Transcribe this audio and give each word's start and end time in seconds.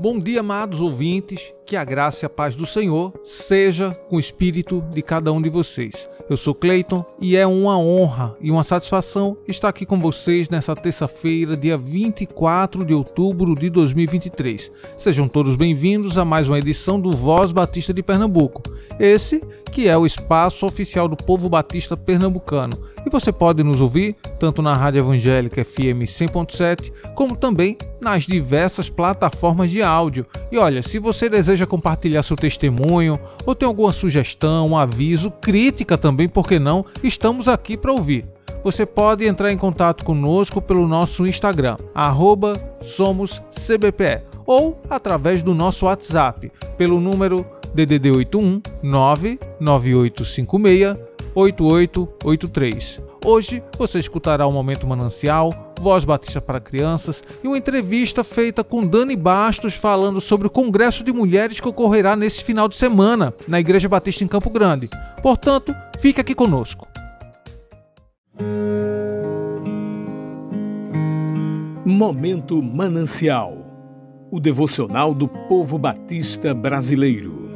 Bom 0.00 0.16
dia, 0.16 0.38
amados 0.38 0.80
ouvintes, 0.80 1.52
que 1.66 1.74
a 1.74 1.82
graça 1.82 2.24
e 2.24 2.26
a 2.26 2.30
paz 2.30 2.54
do 2.54 2.64
Senhor 2.64 3.12
seja 3.24 3.90
com 4.08 4.14
o 4.14 4.20
espírito 4.20 4.80
de 4.92 5.02
cada 5.02 5.32
um 5.32 5.42
de 5.42 5.48
vocês. 5.48 6.08
Eu 6.30 6.36
sou 6.36 6.54
Cleiton 6.54 7.04
e 7.20 7.36
é 7.36 7.44
uma 7.44 7.76
honra 7.76 8.36
e 8.40 8.48
uma 8.48 8.62
satisfação 8.62 9.36
estar 9.48 9.68
aqui 9.68 9.84
com 9.84 9.98
vocês 9.98 10.48
nessa 10.48 10.72
terça-feira, 10.76 11.56
dia 11.56 11.76
24 11.76 12.84
de 12.84 12.94
outubro 12.94 13.56
de 13.56 13.68
2023. 13.68 14.70
Sejam 14.96 15.26
todos 15.26 15.56
bem-vindos 15.56 16.16
a 16.16 16.24
mais 16.24 16.48
uma 16.48 16.60
edição 16.60 17.00
do 17.00 17.10
Voz 17.10 17.50
Batista 17.50 17.92
de 17.92 18.02
Pernambuco. 18.02 18.62
Esse 19.00 19.42
que 19.72 19.88
é 19.88 19.96
o 19.96 20.06
espaço 20.06 20.64
oficial 20.64 21.08
do 21.08 21.16
povo 21.16 21.48
batista 21.48 21.96
pernambucano. 21.96 22.76
E 23.08 23.10
você 23.10 23.32
pode 23.32 23.64
nos 23.64 23.80
ouvir 23.80 24.14
tanto 24.38 24.60
na 24.60 24.74
Rádio 24.74 24.98
Evangélica 24.98 25.64
FM 25.64 26.04
100.7, 26.04 26.92
como 27.14 27.34
também 27.34 27.78
nas 28.02 28.24
diversas 28.24 28.90
plataformas 28.90 29.70
de 29.70 29.82
áudio. 29.82 30.26
E 30.52 30.58
olha, 30.58 30.82
se 30.82 30.98
você 30.98 31.26
deseja 31.26 31.66
compartilhar 31.66 32.22
seu 32.22 32.36
testemunho 32.36 33.18
ou 33.46 33.54
tem 33.54 33.66
alguma 33.66 33.92
sugestão, 33.92 34.68
um 34.68 34.76
aviso, 34.76 35.30
crítica 35.30 35.96
também, 35.96 36.28
por 36.28 36.46
que 36.46 36.58
não? 36.58 36.84
Estamos 37.02 37.48
aqui 37.48 37.78
para 37.78 37.92
ouvir. 37.92 38.26
Você 38.62 38.84
pode 38.84 39.26
entrar 39.26 39.50
em 39.50 39.56
contato 39.56 40.04
conosco 40.04 40.60
pelo 40.60 40.86
nosso 40.86 41.26
Instagram, 41.26 41.78
SomosCBPE, 42.82 44.20
ou 44.44 44.78
através 44.90 45.42
do 45.42 45.54
nosso 45.54 45.86
WhatsApp, 45.86 46.52
pelo 46.76 47.00
número 47.00 47.42
DDD 47.74 48.10
81 48.10 48.60
99856 48.82 51.07
8883. 51.34 53.00
Hoje 53.24 53.62
você 53.76 53.98
escutará 53.98 54.46
o 54.46 54.52
Momento 54.52 54.86
Manancial, 54.86 55.74
Voz 55.80 56.04
Batista 56.04 56.40
para 56.40 56.60
Crianças 56.60 57.22
e 57.42 57.46
uma 57.46 57.58
entrevista 57.58 58.22
feita 58.22 58.62
com 58.64 58.86
Dani 58.86 59.16
Bastos 59.16 59.74
falando 59.74 60.20
sobre 60.20 60.46
o 60.46 60.50
Congresso 60.50 61.04
de 61.04 61.12
Mulheres 61.12 61.60
que 61.60 61.68
ocorrerá 61.68 62.16
nesse 62.16 62.42
final 62.42 62.68
de 62.68 62.76
semana 62.76 63.34
na 63.46 63.60
Igreja 63.60 63.88
Batista 63.88 64.24
em 64.24 64.28
Campo 64.28 64.50
Grande. 64.50 64.88
Portanto, 65.22 65.74
fique 66.00 66.20
aqui 66.20 66.34
conosco. 66.34 66.86
Momento 71.84 72.62
Manancial 72.62 73.68
o 74.30 74.38
devocional 74.38 75.14
do 75.14 75.26
povo 75.26 75.78
batista 75.78 76.52
brasileiro. 76.52 77.47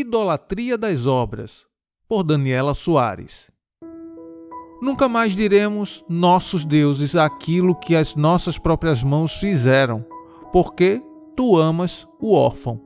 Idolatria 0.00 0.78
das 0.78 1.06
Obras, 1.06 1.66
por 2.08 2.22
Daniela 2.22 2.72
Soares. 2.72 3.50
Nunca 4.80 5.08
mais 5.08 5.34
diremos 5.34 6.04
nossos 6.08 6.64
deuses 6.64 7.16
aquilo 7.16 7.74
que 7.74 7.96
as 7.96 8.14
nossas 8.14 8.56
próprias 8.56 9.02
mãos 9.02 9.32
fizeram, 9.40 10.06
porque 10.52 11.02
tu 11.34 11.56
amas 11.56 12.06
o 12.20 12.32
órfão. 12.32 12.80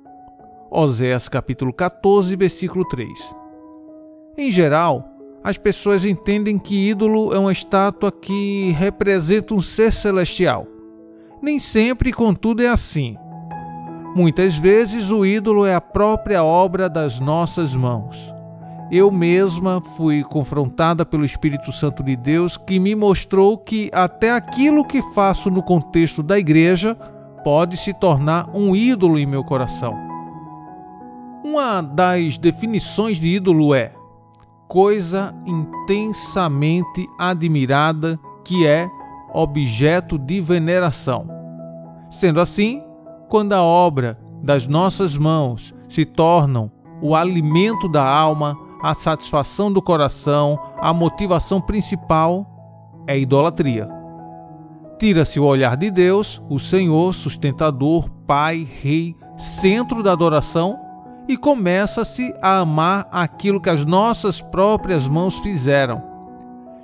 Oséias 0.70 1.28
capítulo 1.28 1.70
14, 1.70 2.34
versículo 2.34 2.88
3. 2.88 3.10
Em 4.38 4.50
geral, 4.50 5.06
as 5.44 5.58
pessoas 5.58 6.06
entendem 6.06 6.58
que 6.58 6.88
ídolo 6.88 7.34
é 7.34 7.38
uma 7.38 7.52
estátua 7.52 8.10
que 8.10 8.70
representa 8.70 9.52
um 9.52 9.60
ser 9.60 9.92
celestial. 9.92 10.66
Nem 11.42 11.58
sempre, 11.58 12.10
contudo, 12.10 12.62
é 12.62 12.68
assim. 12.68 13.18
Muitas 14.14 14.56
vezes 14.56 15.10
o 15.10 15.24
ídolo 15.24 15.64
é 15.64 15.74
a 15.74 15.80
própria 15.80 16.44
obra 16.44 16.86
das 16.86 17.18
nossas 17.18 17.74
mãos. 17.74 18.32
Eu 18.90 19.10
mesma 19.10 19.80
fui 19.96 20.22
confrontada 20.22 21.06
pelo 21.06 21.24
Espírito 21.24 21.72
Santo 21.72 22.02
de 22.02 22.14
Deus 22.14 22.58
que 22.58 22.78
me 22.78 22.94
mostrou 22.94 23.56
que 23.56 23.90
até 23.90 24.30
aquilo 24.30 24.84
que 24.84 25.00
faço 25.14 25.50
no 25.50 25.62
contexto 25.62 26.22
da 26.22 26.38
igreja 26.38 26.94
pode 27.42 27.78
se 27.78 27.94
tornar 27.94 28.50
um 28.54 28.76
ídolo 28.76 29.18
em 29.18 29.24
meu 29.24 29.42
coração. 29.42 29.96
Uma 31.42 31.80
das 31.80 32.36
definições 32.36 33.18
de 33.18 33.28
ídolo 33.28 33.74
é 33.74 33.92
coisa 34.68 35.34
intensamente 35.46 37.08
admirada 37.18 38.20
que 38.44 38.66
é 38.66 38.90
objeto 39.32 40.18
de 40.18 40.38
veneração. 40.38 41.26
Sendo 42.10 42.40
assim, 42.40 42.82
quando 43.32 43.54
a 43.54 43.62
obra 43.62 44.18
das 44.42 44.66
nossas 44.66 45.16
mãos 45.16 45.74
se 45.88 46.04
tornam 46.04 46.70
o 47.00 47.16
alimento 47.16 47.88
da 47.88 48.06
alma, 48.06 48.54
a 48.82 48.92
satisfação 48.92 49.72
do 49.72 49.80
coração, 49.80 50.60
a 50.78 50.92
motivação 50.92 51.58
principal, 51.58 52.46
é 53.06 53.18
idolatria. 53.18 53.88
Tira-se 54.98 55.40
o 55.40 55.44
olhar 55.44 55.78
de 55.78 55.90
Deus, 55.90 56.42
o 56.46 56.58
Senhor, 56.58 57.14
sustentador, 57.14 58.10
Pai, 58.26 58.68
Rei, 58.82 59.16
centro 59.38 60.02
da 60.02 60.12
adoração, 60.12 60.78
e 61.26 61.34
começa-se 61.34 62.34
a 62.42 62.58
amar 62.58 63.08
aquilo 63.10 63.62
que 63.62 63.70
as 63.70 63.86
nossas 63.86 64.42
próprias 64.42 65.08
mãos 65.08 65.38
fizeram. 65.38 66.02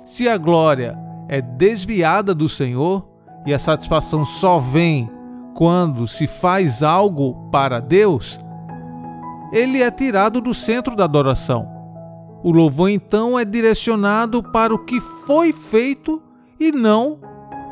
Se 0.03 0.27
a 0.27 0.35
glória 0.35 0.97
é 1.27 1.43
desviada 1.43 2.33
do 2.33 2.49
Senhor 2.49 3.07
e 3.45 3.53
a 3.53 3.59
satisfação 3.59 4.25
só 4.25 4.57
vem 4.57 5.18
quando 5.59 6.07
se 6.07 6.25
faz 6.25 6.81
algo 6.81 7.49
para 7.51 7.81
Deus, 7.81 8.39
ele 9.51 9.81
é 9.81 9.91
tirado 9.91 10.39
do 10.39 10.53
centro 10.53 10.95
da 10.95 11.03
adoração. 11.03 11.67
O 12.41 12.49
louvor 12.49 12.89
então 12.89 13.37
é 13.37 13.43
direcionado 13.43 14.41
para 14.41 14.73
o 14.73 14.79
que 14.79 15.01
foi 15.01 15.51
feito 15.51 16.23
e 16.57 16.71
não 16.71 17.19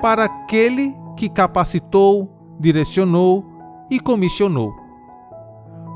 para 0.02 0.26
aquele 0.26 0.94
que 1.16 1.30
capacitou, 1.30 2.58
direcionou 2.59 3.46
e 3.90 4.02
comissionou. 4.02 4.74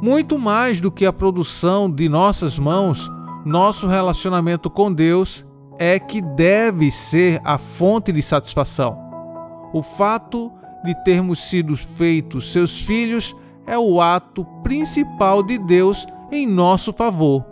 Muito 0.01 0.40
mais 0.40 0.80
do 0.80 0.90
que 0.90 1.06
a 1.06 1.12
produção 1.12 1.91
de 1.91 2.07
nossas 2.07 2.57
mãos, 2.57 3.12
nosso 3.44 3.85
relacionamento 3.85 4.69
com 4.69 4.94
Deus 4.94 5.46
é 5.78 6.00
que 6.00 6.22
deve 6.22 6.90
ser 6.90 7.41
a 7.44 7.57
fonte 7.57 8.13
de 8.13 8.22
satisfação. 8.22 8.97
O 9.74 9.84
fato 9.84 10.53
de 10.84 10.96
termos 11.03 11.40
sido 11.50 11.75
feitos 11.75 12.52
seus 12.52 12.81
filhos 12.81 13.36
é 13.66 13.78
o 13.78 14.02
ato 14.02 14.44
principal 14.64 15.44
de 15.44 15.58
Deus 15.58 16.06
em 16.31 16.47
nosso 16.47 16.92
favor 16.92 17.46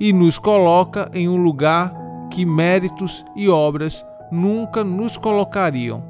e 0.00 0.12
nos 0.12 0.38
coloca 0.38 1.10
em 1.14 1.28
um 1.28 1.42
lugar 1.42 1.94
que 2.30 2.44
méritos 2.44 3.24
e 3.36 3.48
obras 3.48 4.04
nunca 4.30 4.82
nos 4.82 5.16
colocariam. 5.16 6.02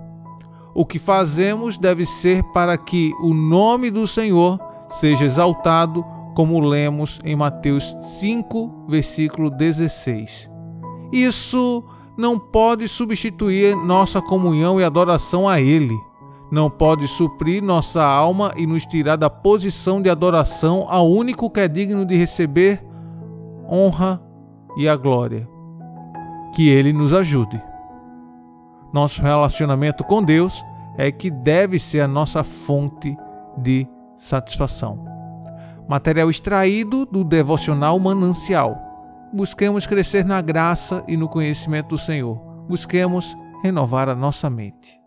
O 0.75 0.87
que 0.87 0.99
fazemos 0.99 1.77
deve 1.77 2.07
ser 2.07 2.43
para 2.53 2.79
que 2.79 3.13
o 3.23 3.35
nome 3.35 3.91
do 3.91 4.07
Senhor 4.07 4.59
seja 4.89 5.25
exaltado, 5.25 6.05
como 6.35 6.61
lemos 6.61 7.19
em 7.25 7.37
Mateus 7.37 7.95
5, 8.21 8.87
versículo 8.89 9.51
16. 9.51 10.49
Isso 11.13 11.85
não 12.17 12.39
pode 12.39 12.89
substituir 12.89 13.77
nossa 13.77 14.23
comunhão 14.23 14.81
e 14.81 14.85
adoração 14.85 15.47
a 15.47 15.61
Ele 15.61 15.95
não 16.53 16.69
pode 16.69 17.09
suprir 17.09 17.63
nossa 17.63 18.05
alma 18.05 18.53
e 18.59 18.67
nos 18.67 18.85
tirar 18.85 19.17
da 19.17 19.31
posição 19.31 20.03
de 20.03 20.11
adoração 20.11 20.85
ao 20.87 21.11
único 21.11 21.49
que 21.49 21.61
é 21.61 21.67
digno 21.67 22.05
de 22.05 22.15
receber 22.15 22.85
honra 23.67 24.23
e 24.77 24.87
a 24.87 24.95
glória. 24.95 25.49
Que 26.55 26.69
Ele 26.69 26.93
nos 26.93 27.15
ajude. 27.15 27.59
Nosso 28.93 29.23
relacionamento 29.23 30.05
com 30.05 30.23
Deus 30.23 30.63
é 30.99 31.11
que 31.11 31.31
deve 31.31 31.79
ser 31.79 32.03
a 32.03 32.09
nossa 32.09 32.45
fonte 32.45 33.17
de 33.57 33.89
satisfação. 34.19 35.03
Material 35.89 36.29
extraído 36.29 37.07
do 37.07 37.25
devocional 37.25 37.99
manancial. 37.99 38.77
Busquemos 39.33 39.87
crescer 39.87 40.23
na 40.27 40.43
graça 40.43 41.03
e 41.09 41.17
no 41.17 41.31
conhecimento 41.31 41.89
do 41.89 41.99
Senhor. 41.99 42.37
Busquemos 42.69 43.35
renovar 43.65 44.11
a 44.11 44.15
nossa 44.15 44.51
mente. 44.51 45.02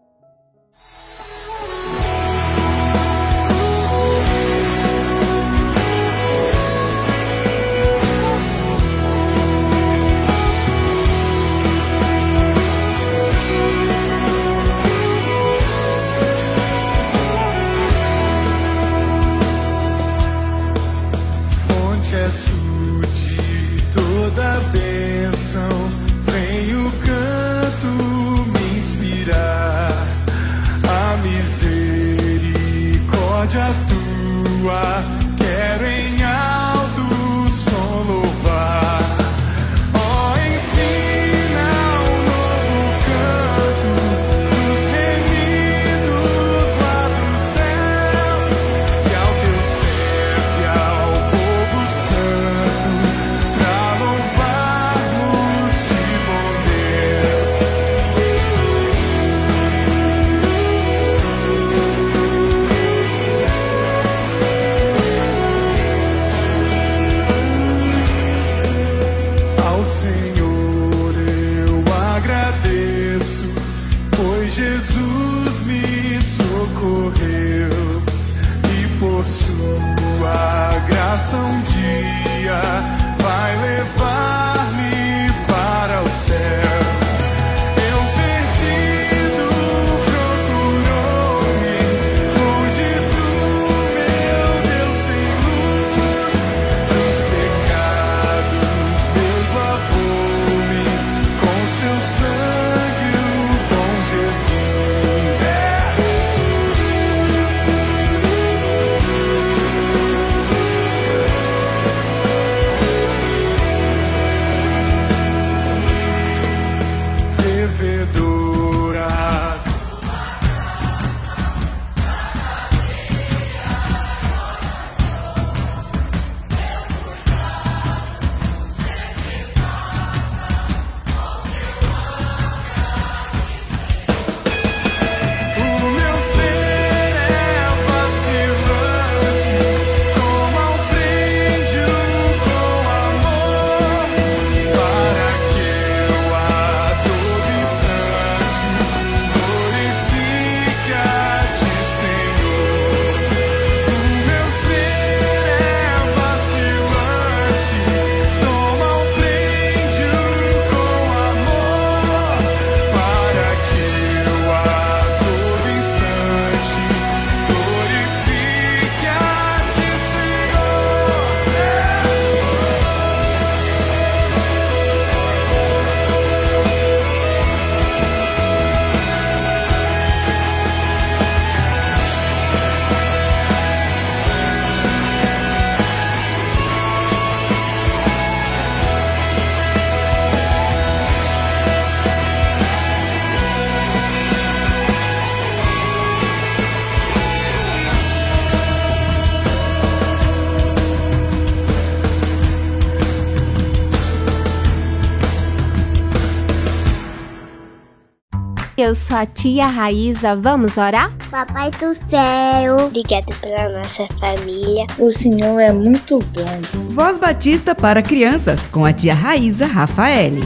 Eu 208.96 209.00
sou 209.00 209.18
a 209.18 209.26
tia 209.26 209.68
Raíza, 209.68 210.38
vamos 210.38 210.78
orar? 210.78 211.14
Papai 211.30 211.70
do 211.70 211.94
céu, 211.94 212.78
obrigado 212.86 213.26
pela 213.42 213.68
nossa 213.78 214.08
família. 214.22 214.88
O 214.98 215.12
Senhor 215.12 215.60
é 215.60 215.74
muito 215.74 216.20
bom. 216.20 216.94
Voz 216.94 217.18
Batista 217.18 217.76
para 217.76 218.02
crianças 218.02 218.70
com 218.70 218.86
a 218.86 218.94
tia 218.94 219.14
Raíza 219.14 219.66
Rafaele. 219.66 220.40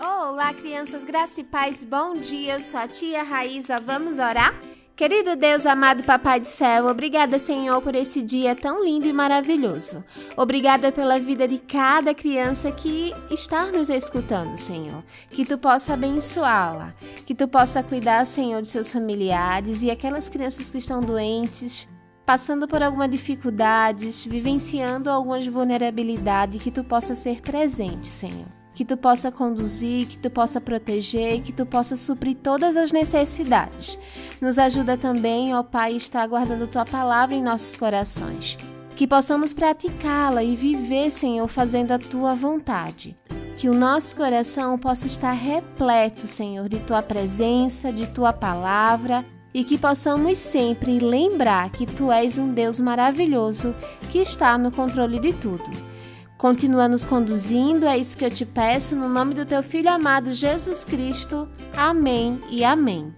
Olá, 0.00 0.54
crianças, 0.54 1.02
graça 1.02 1.40
e 1.40 1.44
paz, 1.44 1.82
bom 1.82 2.14
dia. 2.14 2.54
Eu 2.54 2.60
sou 2.60 2.78
a 2.78 2.86
tia 2.86 3.24
Raíza, 3.24 3.74
vamos 3.84 4.20
orar? 4.20 4.54
Querido 4.96 5.36
Deus, 5.36 5.66
amado 5.66 6.04
Papai 6.04 6.40
do 6.40 6.46
Céu, 6.46 6.86
obrigada, 6.86 7.38
Senhor, 7.38 7.82
por 7.82 7.94
esse 7.94 8.22
dia 8.22 8.56
tão 8.56 8.82
lindo 8.82 9.06
e 9.06 9.12
maravilhoso. 9.12 10.02
Obrigada 10.34 10.90
pela 10.90 11.20
vida 11.20 11.46
de 11.46 11.58
cada 11.58 12.14
criança 12.14 12.72
que 12.72 13.12
está 13.30 13.70
nos 13.70 13.90
escutando, 13.90 14.56
Senhor. 14.56 15.04
Que 15.28 15.44
tu 15.44 15.58
possa 15.58 15.92
abençoá-la, 15.92 16.94
que 17.26 17.34
tu 17.34 17.46
possa 17.46 17.82
cuidar, 17.82 18.24
Senhor, 18.24 18.62
de 18.62 18.68
seus 18.68 18.90
familiares 18.90 19.82
e 19.82 19.90
aquelas 19.90 20.30
crianças 20.30 20.70
que 20.70 20.78
estão 20.78 21.02
doentes, 21.02 21.86
passando 22.24 22.66
por 22.66 22.82
alguma 22.82 23.06
dificuldades, 23.06 24.24
vivenciando 24.24 25.10
algumas 25.10 25.46
vulnerabilidades, 25.46 26.62
que 26.62 26.70
tu 26.70 26.82
possa 26.82 27.14
ser 27.14 27.42
presente, 27.42 28.06
Senhor 28.06 28.65
que 28.76 28.84
tu 28.84 28.94
possa 28.94 29.32
conduzir, 29.32 30.06
que 30.06 30.18
tu 30.18 30.28
possa 30.28 30.60
proteger, 30.60 31.40
que 31.40 31.50
tu 31.50 31.64
possa 31.64 31.96
suprir 31.96 32.36
todas 32.36 32.76
as 32.76 32.92
necessidades. 32.92 33.98
Nos 34.38 34.58
ajuda 34.58 34.98
também, 34.98 35.54
ó 35.54 35.62
Pai, 35.62 35.94
a 35.94 35.96
estar 35.96 36.26
guardando 36.28 36.68
tua 36.68 36.84
palavra 36.84 37.34
em 37.34 37.42
nossos 37.42 37.74
corações. 37.74 38.58
Que 38.94 39.06
possamos 39.06 39.50
praticá-la 39.50 40.44
e 40.44 40.54
viver, 40.54 41.10
Senhor, 41.10 41.48
fazendo 41.48 41.92
a 41.92 41.98
tua 41.98 42.34
vontade. 42.34 43.16
Que 43.56 43.70
o 43.70 43.74
nosso 43.74 44.14
coração 44.14 44.78
possa 44.78 45.06
estar 45.06 45.32
repleto, 45.32 46.28
Senhor, 46.28 46.68
de 46.68 46.78
tua 46.80 47.00
presença, 47.00 47.90
de 47.90 48.06
tua 48.08 48.30
palavra 48.30 49.24
e 49.54 49.64
que 49.64 49.78
possamos 49.78 50.36
sempre 50.36 50.98
lembrar 50.98 51.70
que 51.70 51.86
tu 51.86 52.12
és 52.12 52.36
um 52.36 52.52
Deus 52.52 52.78
maravilhoso 52.78 53.74
que 54.12 54.18
está 54.18 54.58
no 54.58 54.70
controle 54.70 55.18
de 55.18 55.32
tudo. 55.32 55.95
Continua 56.36 56.86
nos 56.86 57.04
conduzindo, 57.04 57.86
é 57.86 57.96
isso 57.96 58.16
que 58.16 58.24
eu 58.24 58.30
te 58.30 58.44
peço, 58.44 58.94
no 58.94 59.08
nome 59.08 59.34
do 59.34 59.46
teu 59.46 59.62
Filho 59.62 59.90
amado 59.90 60.34
Jesus 60.34 60.84
Cristo. 60.84 61.48
Amém 61.74 62.40
e 62.50 62.62
amém. 62.62 63.14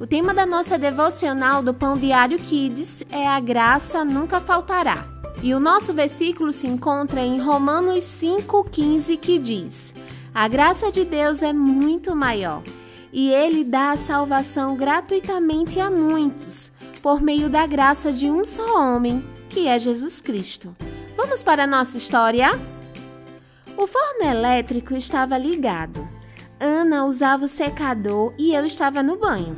O 0.00 0.06
tema 0.06 0.32
da 0.32 0.46
nossa 0.46 0.78
devocional 0.78 1.62
do 1.62 1.74
Pão 1.74 1.98
Diário 1.98 2.38
Kids 2.38 3.04
é 3.10 3.28
A 3.28 3.38
Graça 3.40 4.04
Nunca 4.04 4.40
Faltará. 4.40 5.04
E 5.42 5.52
o 5.54 5.60
nosso 5.60 5.92
versículo 5.92 6.52
se 6.52 6.66
encontra 6.66 7.20
em 7.20 7.38
Romanos 7.40 8.04
5,15, 8.04 9.18
que 9.18 9.38
diz: 9.38 9.94
A 10.34 10.48
graça 10.48 10.90
de 10.90 11.04
Deus 11.04 11.42
é 11.42 11.52
muito 11.52 12.16
maior 12.16 12.62
e 13.12 13.30
Ele 13.30 13.64
dá 13.64 13.90
a 13.90 13.96
salvação 13.96 14.76
gratuitamente 14.76 15.78
a 15.78 15.90
muitos, 15.90 16.72
por 17.02 17.20
meio 17.20 17.50
da 17.50 17.66
graça 17.66 18.10
de 18.10 18.30
um 18.30 18.44
só 18.44 18.80
homem, 18.80 19.22
que 19.50 19.68
é 19.68 19.78
Jesus 19.78 20.20
Cristo. 20.20 20.74
Vamos 21.16 21.42
para 21.42 21.64
a 21.64 21.66
nossa 21.66 21.98
história? 21.98 22.50
O 23.76 23.86
forno 23.86 24.24
elétrico 24.24 24.94
estava 24.94 25.36
ligado. 25.36 26.08
Ana 26.58 27.04
usava 27.04 27.44
o 27.44 27.48
secador 27.48 28.32
e 28.38 28.54
eu 28.54 28.64
estava 28.64 29.02
no 29.02 29.16
banho. 29.16 29.56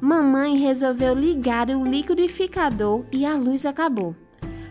Mamãe 0.00 0.56
resolveu 0.56 1.14
ligar 1.14 1.70
o 1.70 1.84
liquidificador 1.84 3.04
e 3.12 3.24
a 3.24 3.34
luz 3.34 3.66
acabou. 3.66 4.14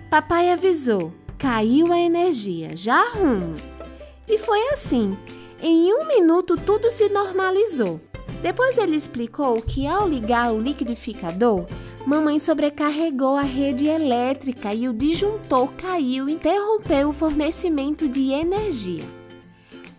Papai 0.10 0.52
avisou: 0.52 1.14
caiu 1.38 1.92
a 1.92 2.00
energia, 2.00 2.76
já 2.76 3.00
arrumo. 3.00 3.56
E 4.28 4.38
foi 4.38 4.70
assim. 4.70 5.18
Em 5.62 5.94
um 5.94 6.08
minuto 6.08 6.56
tudo 6.56 6.92
se 6.92 7.10
normalizou. 7.10 8.00
Depois 8.42 8.78
ele 8.78 8.96
explicou 8.96 9.62
que 9.62 9.86
ao 9.86 10.08
ligar 10.08 10.52
o 10.52 10.60
liquidificador, 10.60 11.66
Mamãe 12.06 12.40
sobrecarregou 12.40 13.38
a 13.38 13.44
rede 13.44 13.88
elétrica 13.88 14.74
e 14.74 14.90
o 14.90 14.94
disjuntor 14.94 15.72
caiu 15.74 16.28
interrompeu 16.28 17.10
o 17.10 17.14
fornecimento 17.14 18.10
de 18.10 18.32
energia. 18.32 19.04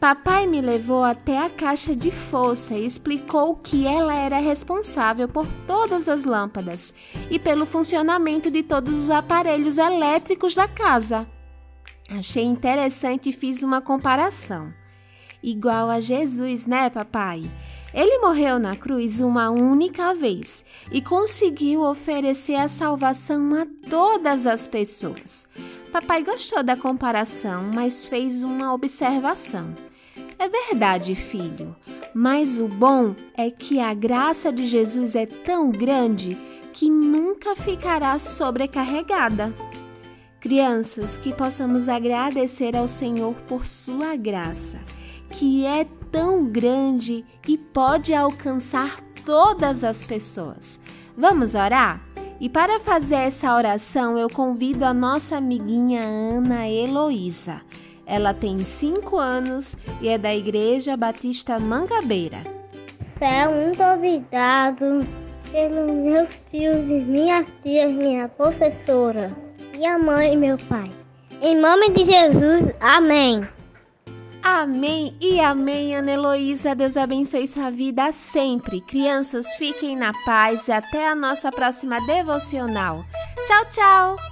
Papai 0.01 0.49
me 0.49 0.61
levou 0.61 1.05
até 1.05 1.39
a 1.39 1.49
caixa 1.49 1.95
de 1.95 2.11
força 2.11 2.75
e 2.75 2.85
explicou 2.85 3.55
que 3.55 3.87
ela 3.87 4.19
era 4.19 4.41
responsável 4.41 5.29
por 5.29 5.47
todas 5.65 6.09
as 6.09 6.25
lâmpadas 6.25 6.93
e 7.31 7.39
pelo 7.39 7.65
funcionamento 7.65 8.51
de 8.51 8.65
todos 8.65 8.93
os 8.95 9.11
aparelhos 9.11 9.79
elétricos 9.79 10.57
da 10.57 10.67
casa. 10.67 11.25
Achei 12.11 12.43
interessante 12.43 13.29
e 13.29 13.33
fiz 13.33 13.63
uma 13.63 13.81
comparação. 13.81 14.75
Igual 15.41 15.89
a 15.89 16.01
Jesus, 16.01 16.67
né, 16.67 16.91
papai? 16.91 17.49
Ele 17.95 18.19
morreu 18.19 18.59
na 18.59 18.75
cruz 18.75 19.21
uma 19.21 19.51
única 19.51 20.15
vez 20.15 20.65
e 20.91 21.03
conseguiu 21.03 21.83
oferecer 21.83 22.55
a 22.55 22.69
salvação 22.69 23.55
a 23.55 23.67
todas 23.89 24.47
as 24.47 24.67
pessoas. 24.67 25.47
Papai 25.93 26.23
gostou 26.25 26.63
da 26.63 26.75
comparação, 26.75 27.71
mas 27.75 28.03
fez 28.05 28.43
uma 28.43 28.73
observação. 28.73 29.73
É 30.39 30.49
verdade, 30.49 31.15
filho, 31.15 31.77
mas 32.15 32.59
o 32.59 32.67
bom 32.67 33.15
é 33.37 33.51
que 33.51 33.79
a 33.79 33.93
graça 33.93 34.51
de 34.51 34.65
Jesus 34.65 35.15
é 35.15 35.27
tão 35.27 35.71
grande 35.71 36.37
que 36.73 36.89
nunca 36.89 37.55
ficará 37.55 38.19
sobrecarregada. 38.19 39.53
Crianças, 40.41 41.19
que 41.19 41.33
possamos 41.33 41.89
agradecer 41.89 42.75
ao 42.75 42.89
Senhor 42.89 43.35
por 43.47 43.65
sua 43.65 44.17
graça, 44.17 44.81
que 45.31 45.65
é 45.65 45.87
tão 46.13 46.45
grande 46.45 47.25
e 47.49 47.57
pode 47.57 48.15
alcançar 48.15 49.01
todas 49.25 49.83
as 49.83 50.03
pessoas. 50.03 50.79
Vamos 51.17 51.55
orar? 51.55 52.01
E 52.39 52.49
para 52.49 52.79
fazer 52.79 53.15
essa 53.15 53.55
oração, 53.55 54.19
eu 54.19 54.29
convido 54.29 54.85
a 54.85 54.93
nossa 54.93 55.37
amiguinha 55.37 56.03
Ana 56.05 56.69
Heloísa. 56.69 57.63
Ela 58.05 58.35
tem 58.35 58.59
5 58.59 59.17
anos 59.17 59.77
e 60.01 60.09
é 60.09 60.19
da 60.19 60.35
Igreja 60.35 60.97
Batista 60.97 61.59
Mangabeira. 61.59 62.43
Céu, 63.01 63.53
muito 63.53 63.83
obrigado 63.83 65.07
pelos 65.53 65.93
meus 65.93 66.43
tios 66.51 66.85
minhas 67.07 67.53
tias, 67.63 67.93
minha 67.93 68.27
professora, 68.29 69.33
minha 69.77 69.99
mãe 69.99 70.35
e 70.35 70.37
meu 70.37 70.57
pai. 70.69 70.91
Em 71.41 71.57
nome 71.57 71.91
de 71.91 72.05
Jesus, 72.05 72.71
amém. 72.81 73.47
Amém 74.43 75.17
e 75.21 75.39
amém, 75.41 75.95
Ana 75.95 76.11
Heloísa. 76.13 76.75
Deus 76.75 76.97
abençoe 76.97 77.47
sua 77.47 77.71
vida 77.71 78.11
sempre. 78.11 78.81
Crianças, 78.81 79.47
fiquem 79.55 79.97
na 79.97 80.13
paz 80.25 80.67
e 80.69 80.73
até 80.73 81.09
a 81.09 81.15
nossa 81.15 81.51
próxima 81.53 82.05
devocional. 82.07 83.05
Tchau, 83.47 83.65
tchau! 83.71 84.32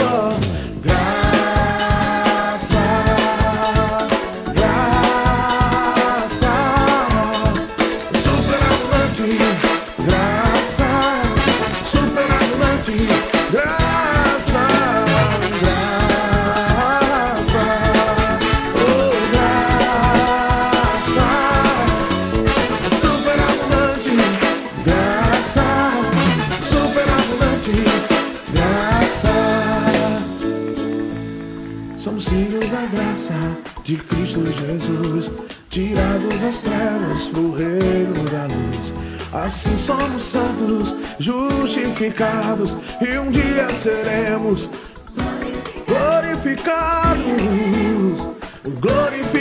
Assim 39.43 39.75
somos 39.75 40.23
santos, 40.23 40.95
justificados, 41.17 42.75
e 43.01 43.17
um 43.17 43.31
dia 43.31 43.67
seremos 43.69 44.69
glorificados, 45.87 47.23
glorificados. 48.79 49.40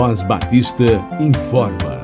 Voz 0.00 0.22
Batista 0.22 0.86
informa. 1.20 2.00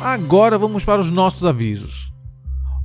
Agora 0.00 0.56
vamos 0.56 0.84
para 0.84 1.00
os 1.00 1.10
nossos 1.10 1.44
avisos. 1.44 2.12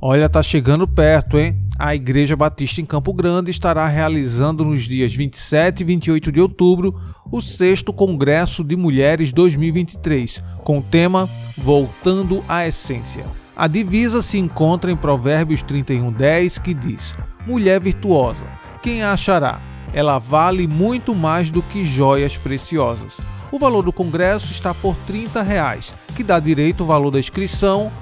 Olha, 0.00 0.28
tá 0.28 0.42
chegando 0.42 0.88
perto, 0.88 1.38
hein? 1.38 1.64
A 1.78 1.94
Igreja 1.94 2.34
Batista 2.34 2.80
em 2.80 2.84
Campo 2.84 3.12
Grande 3.12 3.52
estará 3.52 3.86
realizando 3.86 4.64
nos 4.64 4.82
dias 4.82 5.14
27 5.14 5.82
e 5.82 5.84
28 5.84 6.32
de 6.32 6.40
outubro 6.40 7.00
o 7.30 7.40
sexto 7.40 7.92
Congresso 7.92 8.64
de 8.64 8.74
Mulheres 8.74 9.32
2023, 9.32 10.42
com 10.64 10.78
o 10.78 10.82
tema 10.82 11.28
Voltando 11.56 12.42
à 12.48 12.66
Essência. 12.66 13.24
A 13.54 13.68
divisa 13.68 14.22
se 14.22 14.38
encontra 14.38 14.90
em 14.90 14.96
Provérbios 14.96 15.62
31:10, 15.62 16.58
que 16.58 16.74
diz: 16.74 17.14
Mulher 17.46 17.80
virtuosa, 17.80 18.48
quem 18.82 19.04
a 19.04 19.12
achará? 19.12 19.71
Ela 19.92 20.18
vale 20.18 20.66
muito 20.66 21.14
mais 21.14 21.50
do 21.50 21.62
que 21.62 21.84
joias 21.84 22.36
preciosas. 22.36 23.18
O 23.50 23.58
valor 23.58 23.82
do 23.82 23.92
congresso 23.92 24.50
está 24.50 24.72
por 24.72 24.96
30 25.06 25.42
reais, 25.42 25.92
que 26.16 26.22
dá 26.22 26.40
direito 26.40 26.82
ao 26.82 26.86
valor 26.86 27.10
da 27.10 27.20
inscrição, 27.20 27.92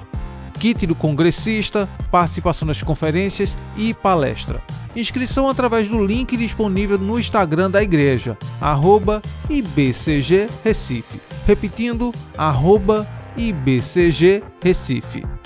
kit 0.59 0.87
do 0.87 0.95
congressista, 0.95 1.89
participação 2.11 2.69
nas 2.69 2.83
conferências 2.83 3.57
e 3.77 3.93
palestra. 3.93 4.63
Inscrição 4.95 5.49
através 5.49 5.89
do 5.89 6.05
link 6.05 6.37
disponível 6.37 6.99
no 6.99 7.19
Instagram 7.19 7.71
da 7.71 7.83
igreja, 7.83 8.37
arroba 8.61 9.23
IBCG 9.49 10.49
Recife. 10.63 11.21
Repetindo, 11.47 12.13
arroba 12.37 13.09
IBCG 13.37 14.43
Recife 14.63 15.40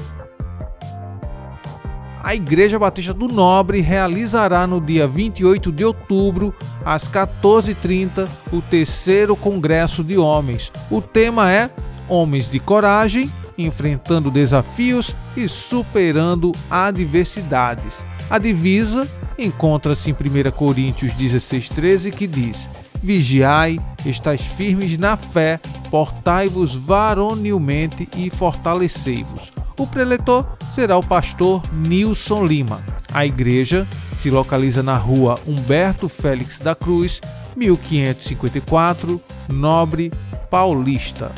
a 2.25 2.35
Igreja 2.35 2.79
Batista 2.79 3.13
do 3.13 3.29
Nobre 3.29 3.83
realizará 3.83 4.67
no 4.67 4.81
dia 4.81 5.07
28 5.07 5.71
de 5.71 5.85
outubro, 5.85 6.55
às 6.83 7.07
14h30, 7.07 8.27
o 8.51 8.63
terceiro 8.63 9.37
Congresso 9.37 10.03
de 10.03 10.17
Homens. 10.17 10.73
O 10.91 11.03
tema 11.03 11.53
é 11.53 11.71
Homens 12.09 12.51
de 12.51 12.59
Coragem, 12.59 13.31
enfrentando 13.59 14.31
desafios 14.31 15.15
e 15.37 15.47
superando 15.47 16.53
adversidades. 16.71 18.03
A 18.31 18.39
divisa 18.39 19.07
encontra-se 19.39 20.09
em 20.09 20.15
1 20.15 20.51
Coríntios 20.53 21.13
16,13, 21.13 22.11
que 22.11 22.27
diz: 22.27 22.71
Vigiai, 23.03 23.79
estáis 24.07 24.41
firmes 24.41 24.97
na 24.97 25.15
fé, 25.15 25.61
portai-vos 25.91 26.75
varonilmente 26.75 28.09
e 28.17 28.31
fortalecei-vos. 28.31 29.54
O 29.77 29.87
preletor 29.87 30.47
será 30.75 30.97
o 30.97 31.03
pastor 31.03 31.63
Nilson 31.73 32.45
Lima. 32.45 32.85
A 33.13 33.27
igreja 33.27 33.87
se 34.17 34.31
localiza 34.31 34.83
na 34.83 34.97
rua 34.97 35.39
Humberto 35.47 36.09
Félix 36.09 36.61
da 36.61 36.75
Cruz, 36.75 37.21
1554, 37.57 39.21
Nobre 39.49 40.13
Paulista. 40.49 41.33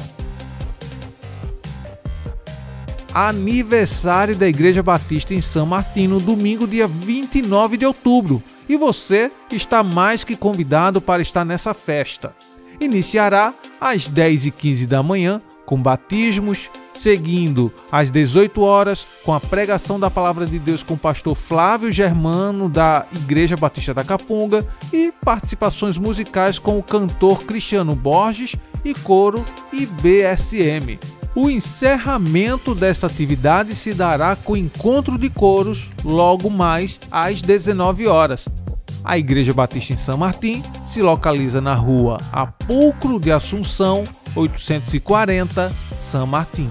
Aniversário 3.12 4.36
da 4.36 4.46
Igreja 4.46 4.82
Batista 4.82 5.32
em 5.32 5.40
São 5.40 5.64
Martino, 5.64 6.20
domingo, 6.20 6.66
dia 6.66 6.86
29 6.86 7.78
de 7.78 7.86
outubro. 7.86 8.42
E 8.68 8.76
você 8.76 9.30
está 9.50 9.82
mais 9.82 10.22
que 10.22 10.36
convidado 10.36 11.00
para 11.00 11.22
estar 11.22 11.42
nessa 11.42 11.72
festa. 11.72 12.34
Iniciará 12.78 13.54
às 13.80 14.06
10h15 14.06 14.86
da 14.86 15.02
manhã 15.02 15.40
com 15.64 15.80
batismos, 15.80 16.68
seguindo 16.98 17.72
às 17.90 18.10
18 18.10 18.60
horas 18.62 19.04
com 19.24 19.32
a 19.32 19.40
pregação 19.40 19.98
da 19.98 20.10
palavra 20.10 20.46
de 20.46 20.58
Deus 20.58 20.82
com 20.82 20.94
o 20.94 20.98
pastor 20.98 21.34
Flávio 21.34 21.92
Germano 21.92 22.68
da 22.68 23.06
Igreja 23.14 23.56
Batista 23.56 23.94
da 23.94 24.04
Capunga 24.04 24.66
e 24.92 25.12
participações 25.24 25.98
musicais 25.98 26.58
com 26.58 26.78
o 26.78 26.82
cantor 26.82 27.44
Cristiano 27.44 27.94
Borges 27.94 28.56
e 28.84 28.94
coro 28.94 29.44
e 29.72 29.86
BSM. 29.86 30.98
O 31.34 31.50
encerramento 31.50 32.74
dessa 32.74 33.06
atividade 33.06 33.74
se 33.74 33.92
dará 33.92 34.34
com 34.34 34.54
o 34.54 34.56
encontro 34.56 35.18
de 35.18 35.28
coros 35.28 35.86
logo 36.02 36.48
mais 36.48 36.98
às 37.10 37.42
19 37.42 38.06
horas. 38.06 38.48
A 39.04 39.18
Igreja 39.18 39.52
Batista 39.52 39.92
em 39.92 39.98
São 39.98 40.16
Martim 40.16 40.64
se 40.86 41.02
localiza 41.02 41.60
na 41.60 41.74
rua 41.74 42.16
Apulcro 42.32 43.20
de 43.20 43.30
Assunção, 43.30 44.02
840 44.34 45.72
San 46.10 46.26
Martin. 46.26 46.70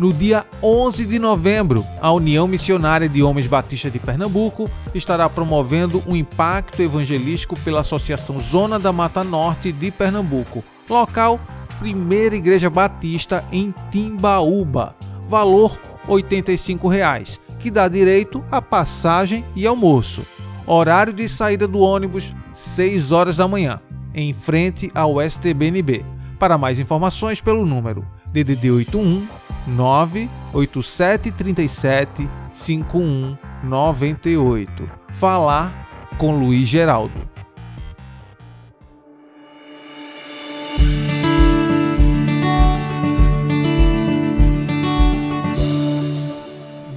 No 0.00 0.14
dia 0.14 0.46
11 0.62 1.04
de 1.04 1.18
novembro, 1.18 1.84
a 2.00 2.10
União 2.10 2.48
Missionária 2.48 3.06
de 3.06 3.22
Homens 3.22 3.46
Batistas 3.46 3.92
de 3.92 3.98
Pernambuco 3.98 4.70
estará 4.94 5.28
promovendo 5.28 6.02
um 6.06 6.16
impacto 6.16 6.80
evangelístico 6.80 7.54
pela 7.60 7.80
Associação 7.80 8.40
Zona 8.40 8.78
da 8.78 8.94
Mata 8.94 9.22
Norte 9.22 9.70
de 9.70 9.90
Pernambuco. 9.90 10.64
Local: 10.88 11.38
Primeira 11.78 12.34
Igreja 12.34 12.70
Batista 12.70 13.44
em 13.52 13.74
Timbaúba. 13.90 14.96
Valor 15.28 15.78
85 16.08 16.88
reais, 16.88 17.38
que 17.58 17.70
dá 17.70 17.86
direito 17.86 18.42
a 18.50 18.62
passagem 18.62 19.44
e 19.54 19.66
almoço. 19.66 20.22
Horário 20.66 21.12
de 21.12 21.28
saída 21.28 21.68
do 21.68 21.80
ônibus: 21.80 22.34
6 22.54 23.12
horas 23.12 23.36
da 23.36 23.46
manhã, 23.46 23.78
em 24.14 24.32
frente 24.32 24.90
ao 24.94 25.20
STBNB. 25.20 26.02
Para 26.38 26.56
mais 26.56 26.78
informações, 26.78 27.42
pelo 27.42 27.66
número 27.66 28.02
DDD 28.32 28.70
81 28.70 29.26
98737 29.66 32.28
5198. 32.52 34.88
Falar 35.12 35.88
com 36.18 36.38
Luiz 36.38 36.68
Geraldo. 36.68 37.29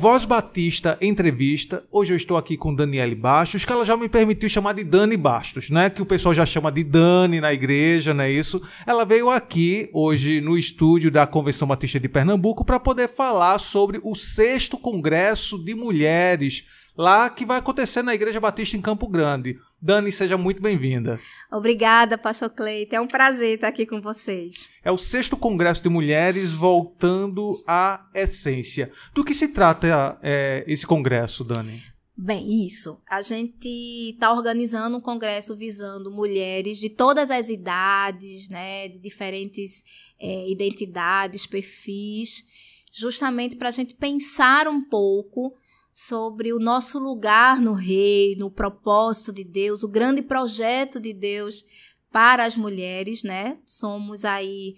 Voz 0.03 0.25
Batista 0.25 0.97
Entrevista. 0.99 1.85
Hoje 1.89 2.11
eu 2.11 2.17
estou 2.17 2.35
aqui 2.35 2.57
com 2.57 2.75
Daniele 2.75 3.15
Bastos, 3.15 3.63
que 3.63 3.71
ela 3.71 3.85
já 3.85 3.95
me 3.95 4.09
permitiu 4.09 4.49
chamar 4.49 4.73
de 4.73 4.83
Dani 4.83 5.15
Bastos, 5.15 5.69
né? 5.69 5.89
Que 5.89 6.01
o 6.01 6.05
pessoal 6.05 6.35
já 6.35 6.45
chama 6.45 6.69
de 6.69 6.83
Dani 6.83 7.39
na 7.39 7.53
igreja, 7.53 8.13
não 8.13 8.25
é 8.25 8.29
isso? 8.29 8.61
Ela 8.85 9.05
veio 9.05 9.29
aqui 9.29 9.89
hoje 9.93 10.41
no 10.41 10.57
estúdio 10.57 11.09
da 11.09 11.25
Convenção 11.25 11.69
Batista 11.69 12.01
de 12.01 12.09
Pernambuco 12.09 12.65
para 12.65 12.81
poder 12.81 13.07
falar 13.07 13.59
sobre 13.59 14.01
o 14.03 14.13
sexto 14.13 14.77
Congresso 14.77 15.57
de 15.57 15.73
Mulheres 15.73 16.65
lá 16.97 17.29
que 17.29 17.45
vai 17.45 17.59
acontecer 17.59 18.01
na 18.01 18.13
Igreja 18.13 18.39
Batista 18.39 18.77
em 18.77 18.81
Campo 18.81 19.07
Grande. 19.07 19.59
Dani, 19.81 20.11
seja 20.11 20.37
muito 20.37 20.61
bem-vinda. 20.61 21.19
Obrigada, 21.51 22.17
Pastor 22.17 22.49
Cleito. 22.49 22.95
É 22.95 23.01
um 23.01 23.07
prazer 23.07 23.55
estar 23.55 23.67
aqui 23.67 23.85
com 23.85 23.99
vocês. 23.99 24.69
É 24.81 24.91
o 24.91 24.97
sexto 24.97 25.35
Congresso 25.35 25.83
de 25.83 25.89
Mulheres 25.89 26.51
voltando 26.53 27.61
à 27.67 28.07
essência. 28.13 28.91
Do 29.13 29.25
que 29.25 29.35
se 29.35 29.49
trata 29.49 30.17
é, 30.23 30.63
esse 30.67 30.87
congresso, 30.87 31.43
Dani? 31.43 31.83
Bem, 32.15 32.65
isso. 32.65 32.97
A 33.09 33.21
gente 33.21 33.67
está 34.13 34.31
organizando 34.31 34.97
um 34.97 35.01
congresso 35.01 35.55
visando 35.55 36.11
mulheres 36.11 36.77
de 36.77 36.89
todas 36.89 37.31
as 37.31 37.49
idades, 37.49 38.47
né, 38.49 38.87
de 38.87 38.99
diferentes 38.99 39.83
é, 40.19 40.49
identidades, 40.49 41.45
perfis, 41.47 42.43
justamente 42.91 43.55
para 43.55 43.69
a 43.69 43.71
gente 43.71 43.95
pensar 43.95 44.67
um 44.67 44.81
pouco 44.81 45.55
sobre 45.93 46.51
o 46.51 46.59
nosso 46.59 46.97
lugar 46.97 47.61
no 47.61 47.73
reino, 47.73 48.47
o 48.47 48.51
propósito 48.51 49.31
de 49.31 49.43
Deus, 49.43 49.83
o 49.83 49.87
grande 49.87 50.21
projeto 50.21 50.99
de 50.99 51.13
Deus 51.13 51.63
para 52.11 52.45
as 52.45 52.55
mulheres, 52.55 53.23
né? 53.23 53.59
Somos 53.65 54.25
aí 54.25 54.75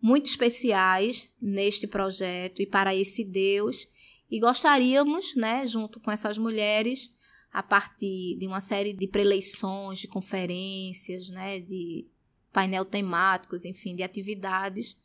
muito 0.00 0.26
especiais 0.26 1.30
neste 1.40 1.86
projeto 1.86 2.60
e 2.60 2.66
para 2.66 2.94
esse 2.94 3.24
Deus 3.24 3.86
e 4.30 4.40
gostaríamos, 4.40 5.34
né, 5.36 5.66
junto 5.66 6.00
com 6.00 6.10
essas 6.10 6.36
mulheres, 6.38 7.14
a 7.52 7.62
partir 7.62 8.36
de 8.38 8.46
uma 8.46 8.60
série 8.60 8.92
de 8.92 9.06
preleições, 9.06 10.00
de 10.00 10.08
conferências, 10.08 11.28
né, 11.28 11.60
de 11.60 12.06
painel 12.52 12.84
temáticos, 12.84 13.64
enfim, 13.64 13.94
de 13.94 14.02
atividades, 14.02 14.96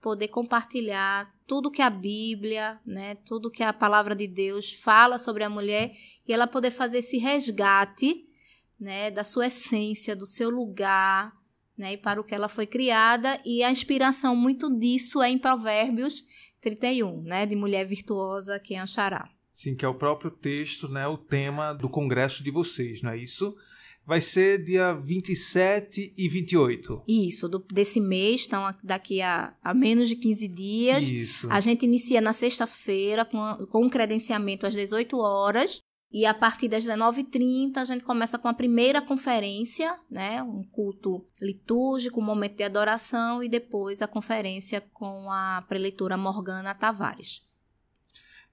poder 0.00 0.28
compartilhar 0.28 1.32
tudo 1.46 1.70
que 1.70 1.82
a 1.82 1.90
Bíblia, 1.90 2.78
né, 2.86 3.16
tudo 3.26 3.50
que 3.50 3.62
a 3.62 3.72
palavra 3.72 4.14
de 4.14 4.26
Deus 4.26 4.72
fala 4.72 5.18
sobre 5.18 5.44
a 5.44 5.50
mulher 5.50 5.92
e 6.26 6.32
ela 6.32 6.46
poder 6.46 6.70
fazer 6.70 6.98
esse 6.98 7.18
resgate, 7.18 8.24
né, 8.78 9.10
da 9.10 9.24
sua 9.24 9.46
essência, 9.46 10.14
do 10.14 10.26
seu 10.26 10.50
lugar, 10.50 11.32
né, 11.76 11.94
e 11.94 11.96
para 11.96 12.20
o 12.20 12.24
que 12.24 12.34
ela 12.34 12.48
foi 12.48 12.66
criada 12.66 13.40
e 13.44 13.62
a 13.62 13.70
inspiração 13.70 14.36
muito 14.36 14.70
disso 14.78 15.22
é 15.22 15.30
em 15.30 15.38
Provérbios 15.38 16.24
31, 16.60 17.22
né, 17.22 17.46
de 17.46 17.56
mulher 17.56 17.86
virtuosa 17.86 18.60
quem 18.60 18.78
achará. 18.78 19.28
Sim, 19.50 19.74
que 19.74 19.84
é 19.84 19.88
o 19.88 19.94
próprio 19.94 20.30
texto, 20.30 20.88
né, 20.88 21.06
o 21.08 21.18
tema 21.18 21.72
do 21.72 21.88
congresso 21.88 22.44
de 22.44 22.50
vocês, 22.50 23.02
não 23.02 23.10
é 23.10 23.18
isso? 23.18 23.56
Vai 24.08 24.22
ser 24.22 24.64
dia 24.64 24.94
27 24.94 26.14
e 26.16 26.28
28. 26.30 27.02
Isso, 27.06 27.46
do, 27.46 27.58
desse 27.58 28.00
mês, 28.00 28.46
então 28.46 28.74
daqui 28.82 29.20
a, 29.20 29.52
a 29.62 29.74
menos 29.74 30.08
de 30.08 30.16
15 30.16 30.48
dias. 30.48 31.10
Isso. 31.10 31.46
A 31.50 31.60
gente 31.60 31.84
inicia 31.84 32.18
na 32.18 32.32
sexta-feira 32.32 33.26
com, 33.26 33.66
com 33.66 33.84
um 33.84 33.88
credenciamento 33.90 34.66
às 34.66 34.72
18 34.72 35.18
horas. 35.18 35.82
E 36.10 36.24
a 36.24 36.32
partir 36.32 36.68
das 36.68 36.84
19h30 36.84 37.76
a 37.76 37.84
gente 37.84 38.02
começa 38.02 38.38
com 38.38 38.48
a 38.48 38.54
primeira 38.54 39.02
conferência, 39.02 39.94
né? 40.10 40.42
Um 40.42 40.62
culto 40.62 41.26
litúrgico, 41.38 42.18
um 42.18 42.24
momento 42.24 42.56
de 42.56 42.64
adoração 42.64 43.42
e 43.42 43.48
depois 43.48 44.00
a 44.00 44.08
conferência 44.08 44.80
com 44.94 45.30
a 45.30 45.62
preleitura 45.68 46.16
Morgana 46.16 46.74
Tavares. 46.74 47.46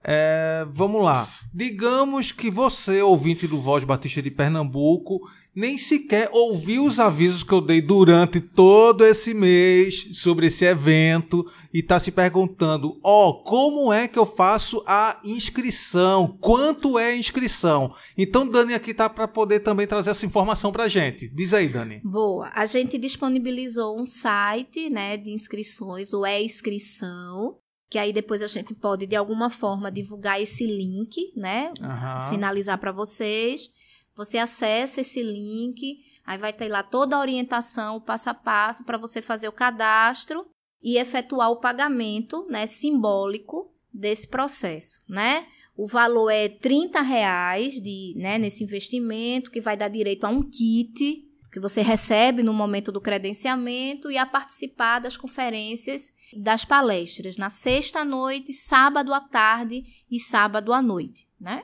É, 0.04 0.68
vamos 0.70 1.02
lá. 1.02 1.30
Digamos 1.54 2.32
que 2.32 2.52
você, 2.52 3.02
ouvinte 3.02 3.48
do 3.48 3.60
Voz 3.60 3.84
Batista 3.84 4.22
de 4.22 4.30
Pernambuco, 4.30 5.22
nem 5.56 5.78
sequer 5.78 6.30
ouviu 6.34 6.86
os 6.86 7.00
avisos 7.00 7.42
que 7.42 7.54
eu 7.54 7.62
dei 7.62 7.82
durante 7.82 8.42
todo 8.42 9.06
esse 9.06 9.34
mês 9.34 10.10
sobre 10.14 10.48
esse 10.48 10.66
evento 10.66 11.46
e 11.74 11.80
está 11.80 12.00
se 12.00 12.12
perguntando: 12.12 13.00
ó, 13.02 13.30
oh, 13.30 13.44
como 13.44 13.94
é 13.94 14.08
que 14.08 14.20
eu 14.20 14.26
faço 14.26 14.84
a 14.86 15.20
inscrição? 15.24 16.38
Quanto 16.40 17.00
é 17.00 17.12
a 17.12 17.18
inscrição? 17.18 17.94
Então, 18.18 18.48
Dani 18.48 18.74
aqui 18.74 18.94
tá 18.94 19.10
para 19.10 19.28
poder 19.28 19.62
também 19.62 19.88
trazer 19.88 20.10
essa 20.10 20.26
informação 20.26 20.72
para 20.72 20.90
gente. 20.90 21.28
Diz 21.30 21.54
aí, 21.54 21.70
Dani. 21.70 22.02
Boa. 22.04 22.52
A 22.54 22.66
gente 22.66 22.98
disponibilizou 22.98 24.00
um 24.00 24.06
site, 24.06 24.90
né, 24.90 25.18
de 25.18 25.32
inscrições, 25.32 26.14
o 26.14 26.26
é 26.26 26.42
inscrição. 26.42 27.58
Que 27.90 28.00
aí 28.00 28.12
depois 28.12 28.42
a 28.42 28.48
gente 28.48 28.74
pode 28.74 29.06
de 29.06 29.16
alguma 29.16 29.50
forma 29.50 29.92
divulgar 29.92 30.42
esse 30.42 30.66
link, 30.66 31.32
né? 31.36 31.72
Uhum. 31.80 32.30
Sinalizar 32.30 32.80
para 32.80 32.92
vocês. 32.92 33.70
Você 34.16 34.38
acessa 34.38 35.02
esse 35.02 35.22
link, 35.22 36.00
aí 36.26 36.38
vai 36.38 36.54
ter 36.54 36.70
lá 36.70 36.82
toda 36.84 37.16
a 37.16 37.20
orientação, 37.20 37.98
o 37.98 38.02
passo 38.02 38.30
a 38.30 38.34
passo 38.34 38.84
para 38.84 38.98
você 38.98 39.22
fazer 39.22 39.48
o 39.48 39.54
cadastro 39.54 40.46
e 40.82 40.98
efetuar 40.98 41.52
o 41.52 41.60
pagamento, 41.60 42.46
né, 42.50 42.68
simbólico 42.68 43.74
desse 43.94 44.28
processo, 44.28 45.02
né? 45.08 45.48
O 45.78 45.88
valor 45.88 46.30
é 46.30 46.48
30 46.48 47.02
reais 47.02 47.74
de, 47.82 48.14
né, 48.16 48.38
nesse 48.38 48.64
investimento, 48.64 49.52
que 49.52 49.60
vai 49.60 49.76
dar 49.76 49.90
direito 49.90 50.24
a 50.24 50.30
um 50.30 50.42
kit 50.42 51.26
que 51.52 51.60
você 51.60 51.82
recebe 51.82 52.44
no 52.44 52.54
momento 52.54 52.92
do 52.92 53.00
credenciamento 53.00 54.12
e 54.12 54.18
a 54.18 54.26
participar 54.26 55.00
das 55.00 55.16
conferências, 55.16 56.12
das 56.36 56.66
palestras, 56.66 57.38
na 57.38 57.50
sexta 57.50 58.04
noite, 58.04 58.52
sábado 58.52 59.14
à 59.14 59.22
tarde 59.22 59.86
e 60.12 60.20
sábado 60.20 60.74
à 60.74 60.82
noite, 60.82 61.30
né? 61.40 61.64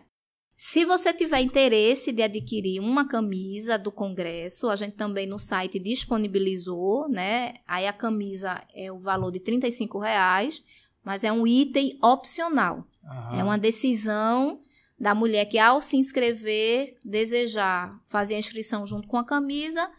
Se 0.64 0.86
você 0.86 1.12
tiver 1.12 1.42
interesse 1.42 2.12
de 2.12 2.22
adquirir 2.22 2.80
uma 2.80 3.08
camisa 3.08 3.80
do 3.80 3.92
congresso, 3.92 4.70
a 4.70 4.76
gente 4.76 4.94
também 4.94 5.26
no 5.26 5.40
site 5.40 5.80
disponibilizou, 5.80 7.10
né? 7.10 7.56
Aí 7.68 7.88
a 7.88 7.92
camisa 7.92 8.62
é 8.76 8.92
o 8.92 9.00
valor 9.00 9.32
de 9.32 9.40
R$ 9.40 9.60
reais, 10.00 10.64
mas 11.04 11.24
é 11.24 11.32
um 11.32 11.48
item 11.48 11.98
opcional. 12.00 12.88
Uhum. 13.04 13.40
É 13.40 13.44
uma 13.44 13.58
decisão 13.58 14.62
da 15.00 15.16
mulher 15.16 15.46
que 15.46 15.58
ao 15.58 15.82
se 15.82 15.98
inscrever 15.98 16.96
desejar 17.04 18.00
fazer 18.06 18.36
a 18.36 18.40
inscrição 18.40 18.86
junto 18.86 19.08
com 19.08 19.18
a 19.18 19.26
camisa 19.26 19.90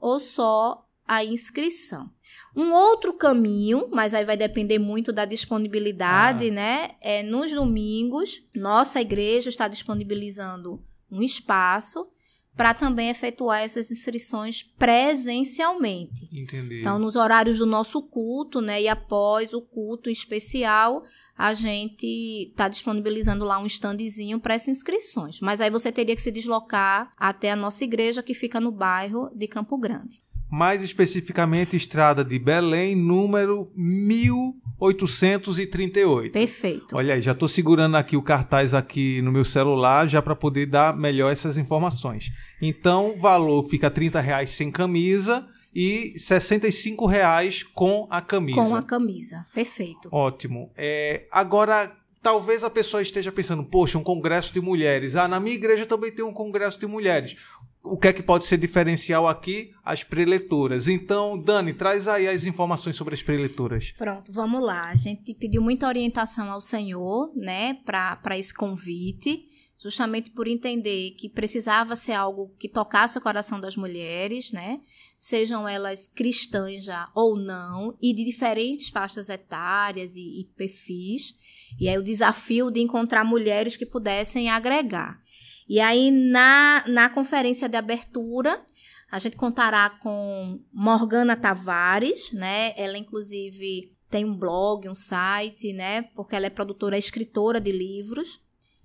ou 0.00 0.18
só 0.18 0.84
a 1.06 1.22
inscrição. 1.22 2.10
Um 2.56 2.72
outro 2.72 3.12
caminho, 3.12 3.88
mas 3.92 4.14
aí 4.14 4.24
vai 4.24 4.36
depender 4.36 4.78
muito 4.78 5.12
da 5.12 5.24
disponibilidade, 5.24 6.48
ah. 6.48 6.52
né? 6.52 6.90
É 7.00 7.22
nos 7.22 7.52
domingos, 7.52 8.42
nossa 8.54 9.00
igreja 9.00 9.48
está 9.48 9.68
disponibilizando 9.68 10.82
um 11.10 11.22
espaço 11.22 12.08
para 12.56 12.74
também 12.74 13.08
efetuar 13.08 13.62
essas 13.62 13.88
inscrições 13.88 14.64
presencialmente. 14.76 16.28
Entendi. 16.32 16.80
Então, 16.80 16.98
nos 16.98 17.14
horários 17.14 17.58
do 17.58 17.66
nosso 17.66 18.02
culto, 18.02 18.60
né, 18.60 18.82
e 18.82 18.88
após 18.88 19.52
o 19.54 19.62
culto 19.62 20.10
especial, 20.10 21.04
a 21.36 21.54
gente 21.54 22.48
está 22.50 22.68
disponibilizando 22.68 23.44
lá 23.44 23.60
um 23.60 23.66
standzinho 23.66 24.40
para 24.40 24.54
essas 24.54 24.68
inscrições. 24.68 25.40
Mas 25.40 25.60
aí 25.60 25.70
você 25.70 25.92
teria 25.92 26.16
que 26.16 26.20
se 26.20 26.32
deslocar 26.32 27.14
até 27.16 27.52
a 27.52 27.56
nossa 27.56 27.84
igreja 27.84 28.24
que 28.24 28.34
fica 28.34 28.60
no 28.60 28.72
bairro 28.72 29.30
de 29.32 29.46
Campo 29.46 29.78
Grande 29.78 30.20
mais 30.50 30.82
especificamente 30.82 31.76
Estrada 31.76 32.24
de 32.24 32.38
Belém, 32.38 32.96
número 32.96 33.70
1838. 33.76 36.32
Perfeito. 36.32 36.96
Olha 36.96 37.12
aí, 37.14 37.22
já 37.22 37.32
estou 37.32 37.48
segurando 37.48 37.96
aqui 37.96 38.16
o 38.16 38.22
cartaz 38.22 38.72
aqui 38.72 39.20
no 39.22 39.30
meu 39.30 39.44
celular 39.44 40.08
já 40.08 40.22
para 40.22 40.34
poder 40.34 40.66
dar 40.66 40.96
melhor 40.96 41.30
essas 41.30 41.58
informações. 41.58 42.32
Então, 42.60 43.10
o 43.10 43.20
valor 43.20 43.68
fica 43.68 43.86
R$ 43.88 44.08
reais 44.20 44.50
sem 44.50 44.68
camisa 44.70 45.46
e 45.74 46.14
65 46.18 47.06
reais 47.06 47.62
com 47.62 48.06
a 48.10 48.20
camisa. 48.20 48.60
Com 48.60 48.74
a 48.74 48.82
camisa, 48.82 49.46
perfeito. 49.54 50.08
Ótimo. 50.10 50.72
É, 50.76 51.26
agora, 51.30 51.92
talvez 52.22 52.64
a 52.64 52.70
pessoa 52.70 53.02
esteja 53.02 53.30
pensando, 53.30 53.62
poxa, 53.62 53.98
um 53.98 54.02
congresso 54.02 54.52
de 54.52 54.60
mulheres. 54.60 55.14
Ah, 55.14 55.28
na 55.28 55.38
minha 55.38 55.54
igreja 55.54 55.86
também 55.86 56.10
tem 56.10 56.24
um 56.24 56.32
congresso 56.32 56.80
de 56.80 56.86
mulheres. 56.86 57.36
O 57.82 57.96
que 57.96 58.08
é 58.08 58.12
que 58.12 58.22
pode 58.22 58.44
ser 58.44 58.58
diferencial 58.58 59.26
aqui? 59.26 59.72
As 59.84 60.02
preletoras. 60.02 60.88
Então, 60.88 61.38
Dani, 61.38 61.72
traz 61.72 62.06
aí 62.06 62.28
as 62.28 62.44
informações 62.44 62.96
sobre 62.96 63.14
as 63.14 63.22
preletoras. 63.22 63.92
Pronto, 63.96 64.32
vamos 64.32 64.62
lá. 64.62 64.88
A 64.88 64.94
gente 64.94 65.32
pediu 65.34 65.62
muita 65.62 65.86
orientação 65.86 66.50
ao 66.50 66.60
Senhor, 66.60 67.32
né, 67.34 67.78
para 67.84 68.38
esse 68.38 68.52
convite 68.52 69.48
justamente 69.78 70.30
por 70.30 70.48
entender 70.48 71.12
que 71.12 71.28
precisava 71.28 71.94
ser 71.94 72.12
algo 72.12 72.52
que 72.58 72.68
tocasse 72.68 73.16
o 73.16 73.20
coração 73.20 73.60
das 73.60 73.76
mulheres, 73.76 74.50
né? 74.50 74.80
Sejam 75.16 75.68
elas 75.68 76.08
cristãs 76.08 76.84
já 76.84 77.10
ou 77.14 77.36
não, 77.36 77.96
e 78.02 78.12
de 78.12 78.24
diferentes 78.24 78.88
faixas 78.88 79.28
etárias 79.28 80.16
e, 80.16 80.40
e 80.40 80.44
perfis. 80.56 81.34
E 81.78 81.88
aí 81.88 81.96
o 81.96 82.02
desafio 82.02 82.70
de 82.70 82.80
encontrar 82.80 83.24
mulheres 83.24 83.76
que 83.76 83.86
pudessem 83.86 84.50
agregar. 84.50 85.20
E 85.68 85.80
aí 85.80 86.10
na, 86.10 86.84
na 86.86 87.10
conferência 87.10 87.68
de 87.68 87.76
abertura, 87.76 88.64
a 89.10 89.18
gente 89.18 89.36
contará 89.36 89.90
com 89.90 90.60
Morgana 90.72 91.36
Tavares, 91.36 92.32
né? 92.32 92.72
Ela 92.76 92.96
inclusive 92.96 93.92
tem 94.10 94.24
um 94.24 94.36
blog, 94.36 94.88
um 94.88 94.94
site, 94.94 95.72
né? 95.72 96.02
Porque 96.14 96.34
ela 96.34 96.46
é 96.46 96.50
produtora, 96.50 96.96
é 96.96 96.98
escritora 96.98 97.60
de 97.60 97.72
livros. 97.72 98.40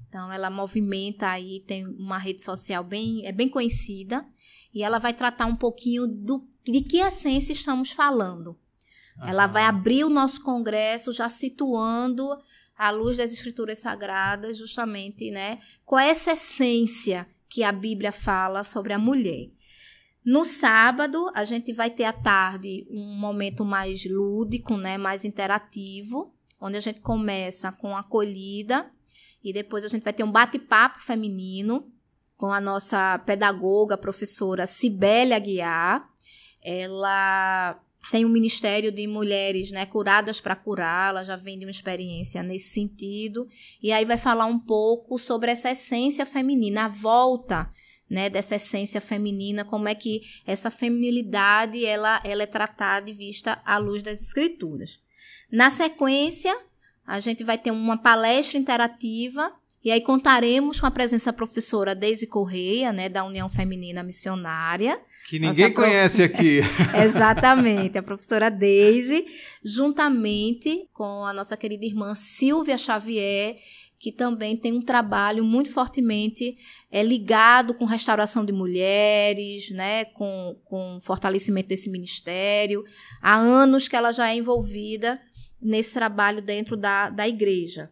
Então 0.08 0.32
ela 0.32 0.50
movimenta 0.50 1.28
aí, 1.28 1.62
tem 1.66 1.88
uma 1.88 2.18
rede 2.18 2.44
social 2.44 2.84
bem, 2.84 3.26
é 3.26 3.32
bem 3.32 3.50
conhecida, 3.50 4.24
e 4.74 4.84
ela 4.84 5.00
vai 5.00 5.14
tratar 5.14 5.46
um 5.48 5.56
pouquinho 5.56 6.06
do, 6.06 6.48
de 6.64 6.82
que 6.82 6.98
essência 6.98 7.52
estamos 7.52 7.92
falando. 7.92 8.58
Ela 9.22 9.46
vai 9.46 9.64
abrir 9.64 10.04
o 10.04 10.10
nosso 10.10 10.42
congresso 10.42 11.12
já 11.12 11.30
situando 11.30 12.30
à 12.78 12.90
luz 12.92 13.18
das 13.18 13.32
escrituras 13.32 13.80
sagradas, 13.80 14.58
justamente, 14.58 15.32
né, 15.32 15.60
qual 15.86 16.00
é 16.00 16.10
essa 16.10 16.34
essência 16.34 17.28
que 17.48 17.64
a 17.64 17.72
Bíblia 17.72 18.12
fala 18.12 18.64
sobre 18.64 18.94
a 18.94 19.00
mulher. 19.00 19.50
No 20.26 20.46
sábado, 20.46 21.30
a 21.36 21.44
gente 21.44 21.74
vai 21.74 21.90
ter 21.90 22.06
à 22.06 22.14
tarde 22.14 22.88
um 22.90 23.16
momento 23.16 23.66
mais 23.66 24.06
lúdico, 24.06 24.78
né, 24.78 24.98
mais 24.98 25.26
interativo, 25.26 26.34
onde 26.60 26.78
a 26.78 26.80
gente 26.80 27.02
começa 27.02 27.72
com 27.72 27.96
acolhida 27.96 28.90
e 29.44 29.52
depois 29.52 29.84
a 29.84 29.90
gente 29.90 30.04
vai 30.04 30.14
ter 30.14 30.24
um 30.24 30.32
bate-papo 30.32 31.02
feminino 31.02 31.92
com 32.38 32.52
a 32.52 32.62
nossa 32.62 33.20
pedagoga, 33.20 33.98
professora 33.98 34.66
Cibele 34.66 35.34
Aguiar. 35.34 36.10
Ela 36.62 37.78
tem 38.12 38.26
um 38.26 38.30
ministério 38.30 38.92
de 38.92 39.08
mulheres 39.08 39.72
né, 39.72 39.86
curadas 39.86 40.40
para 40.40 40.56
curar, 40.56 41.10
ela 41.10 41.24
já 41.24 41.36
vem 41.36 41.58
de 41.58 41.66
uma 41.66 41.72
experiência 41.72 42.44
nesse 42.44 42.70
sentido. 42.70 43.48
E 43.82 43.92
aí 43.92 44.06
vai 44.06 44.18
falar 44.18 44.46
um 44.46 44.60
pouco 44.60 45.18
sobre 45.18 45.52
essa 45.52 45.72
essência 45.72 46.26
feminina, 46.26 46.86
a 46.86 46.88
volta 46.88 47.70
né, 48.10 48.30
dessa 48.30 48.56
essência 48.56 49.02
feminina, 49.02 49.64
como 49.64 49.88
é 49.88 49.96
que 49.96 50.22
essa 50.46 50.70
feminilidade 50.70 51.84
ela, 51.86 52.22
ela 52.24 52.44
é 52.44 52.48
tratada 52.48 53.10
e 53.10 53.14
vista 53.14 53.62
à 53.66 53.78
luz 53.78 54.04
das 54.04 54.22
escrituras. 54.22 55.02
Na 55.52 55.70
sequência, 55.70 56.56
a 57.08 57.20
gente 57.20 57.44
vai 57.44 57.58
ter 57.58 57.72
uma 57.72 57.98
palestra 57.98 58.58
interativa 58.58 59.52
e 59.84 59.92
aí 59.92 60.02
contaremos 60.02 60.80
com 60.80 60.86
a 60.86 60.92
presença 60.92 61.32
da 61.32 61.36
professora 61.36 61.94
Deise 61.94 62.26
Correia, 62.26 62.94
né, 62.94 63.10
da 63.10 63.24
União 63.24 63.50
Feminina 63.50 64.02
Missionária. 64.02 65.00
Que 65.28 65.40
ninguém 65.40 65.72
conhece 65.74 66.22
aqui. 66.22 66.60
Exatamente, 67.06 67.98
a 67.98 68.04
professora 68.04 68.50
Deise, 68.50 69.26
juntamente 69.64 70.88
com 70.94 71.26
a 71.26 71.34
nossa 71.34 71.56
querida 71.56 71.86
irmã 71.86 72.14
Silvia 72.14 72.78
Xavier, 72.78 73.58
que 73.98 74.12
também 74.12 74.58
tem 74.58 74.74
um 74.74 74.82
trabalho 74.82 75.46
muito 75.46 75.72
fortemente 75.72 76.58
é, 76.92 77.02
ligado 77.02 77.74
com 77.74 77.86
restauração 77.86 78.44
de 78.44 78.52
mulheres, 78.52 79.70
né, 79.72 80.04
com, 80.04 80.60
com 80.66 81.00
fortalecimento 81.02 81.70
desse 81.70 81.90
ministério. 81.90 82.84
Há 83.22 83.38
anos 83.38 83.88
que 83.88 83.96
ela 83.96 84.12
já 84.12 84.30
é 84.30 84.36
envolvida 84.36 85.22
nesse 85.62 85.94
trabalho 85.94 86.42
dentro 86.42 86.76
da, 86.76 87.10
da 87.10 87.26
igreja. 87.26 87.90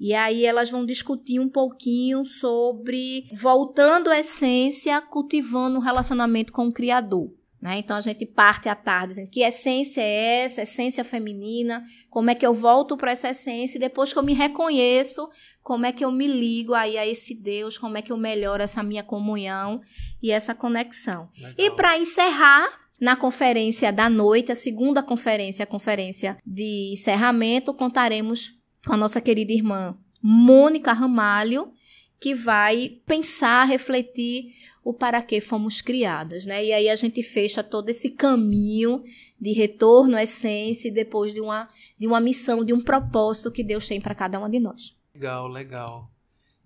E 0.00 0.14
aí 0.14 0.44
elas 0.44 0.70
vão 0.70 0.86
discutir 0.86 1.40
um 1.40 1.48
pouquinho 1.48 2.24
sobre 2.24 3.28
voltando 3.32 4.10
à 4.10 4.18
essência, 4.18 5.00
cultivando 5.00 5.76
um 5.76 5.82
relacionamento 5.82 6.52
com 6.52 6.68
o 6.68 6.72
Criador. 6.72 7.30
Né? 7.60 7.78
Então 7.78 7.96
a 7.96 8.00
gente 8.00 8.24
parte 8.24 8.68
à 8.68 8.74
tarde 8.76 9.08
dizendo 9.08 9.30
que 9.30 9.42
essência 9.42 10.00
é 10.00 10.44
essa, 10.44 10.62
essência 10.62 11.02
feminina, 11.02 11.82
como 12.08 12.30
é 12.30 12.34
que 12.34 12.46
eu 12.46 12.54
volto 12.54 12.96
para 12.96 13.10
essa 13.10 13.30
essência 13.30 13.76
e 13.76 13.80
depois 13.80 14.12
que 14.12 14.18
eu 14.18 14.22
me 14.22 14.32
reconheço, 14.32 15.28
como 15.60 15.84
é 15.84 15.90
que 15.90 16.04
eu 16.04 16.12
me 16.12 16.28
ligo 16.28 16.72
aí 16.72 16.96
a 16.96 17.04
esse 17.04 17.34
Deus, 17.34 17.76
como 17.76 17.98
é 17.98 18.02
que 18.02 18.12
eu 18.12 18.16
melhoro 18.16 18.62
essa 18.62 18.82
minha 18.82 19.02
comunhão 19.02 19.80
e 20.22 20.30
essa 20.30 20.54
conexão. 20.54 21.28
Legal. 21.36 21.54
E 21.58 21.70
para 21.72 21.98
encerrar, 21.98 22.88
na 23.00 23.14
conferência 23.14 23.92
da 23.92 24.10
noite, 24.10 24.50
a 24.50 24.56
segunda 24.56 25.02
conferência, 25.02 25.62
a 25.62 25.66
conferência 25.66 26.36
de 26.44 26.92
encerramento, 26.92 27.72
contaremos 27.72 28.57
com 28.86 28.92
a 28.92 28.96
nossa 28.96 29.20
querida 29.20 29.52
irmã 29.52 29.96
Mônica 30.22 30.92
Ramalho, 30.92 31.72
que 32.20 32.34
vai 32.34 33.00
pensar, 33.06 33.64
refletir 33.64 34.54
o 34.82 34.92
para 34.92 35.22
que 35.22 35.40
fomos 35.40 35.80
criadas, 35.80 36.46
né? 36.46 36.64
E 36.64 36.72
aí 36.72 36.88
a 36.88 36.96
gente 36.96 37.22
fecha 37.22 37.62
todo 37.62 37.88
esse 37.90 38.10
caminho 38.10 39.04
de 39.40 39.52
retorno 39.52 40.16
à 40.16 40.22
essência 40.22 40.90
depois 40.90 41.32
de 41.32 41.40
uma, 41.40 41.68
de 41.98 42.06
uma 42.06 42.20
missão, 42.20 42.64
de 42.64 42.72
um 42.72 42.80
propósito 42.80 43.52
que 43.52 43.62
Deus 43.62 43.86
tem 43.86 44.00
para 44.00 44.14
cada 44.14 44.38
uma 44.38 44.50
de 44.50 44.58
nós. 44.58 44.96
Legal, 45.14 45.46
legal. 45.46 46.10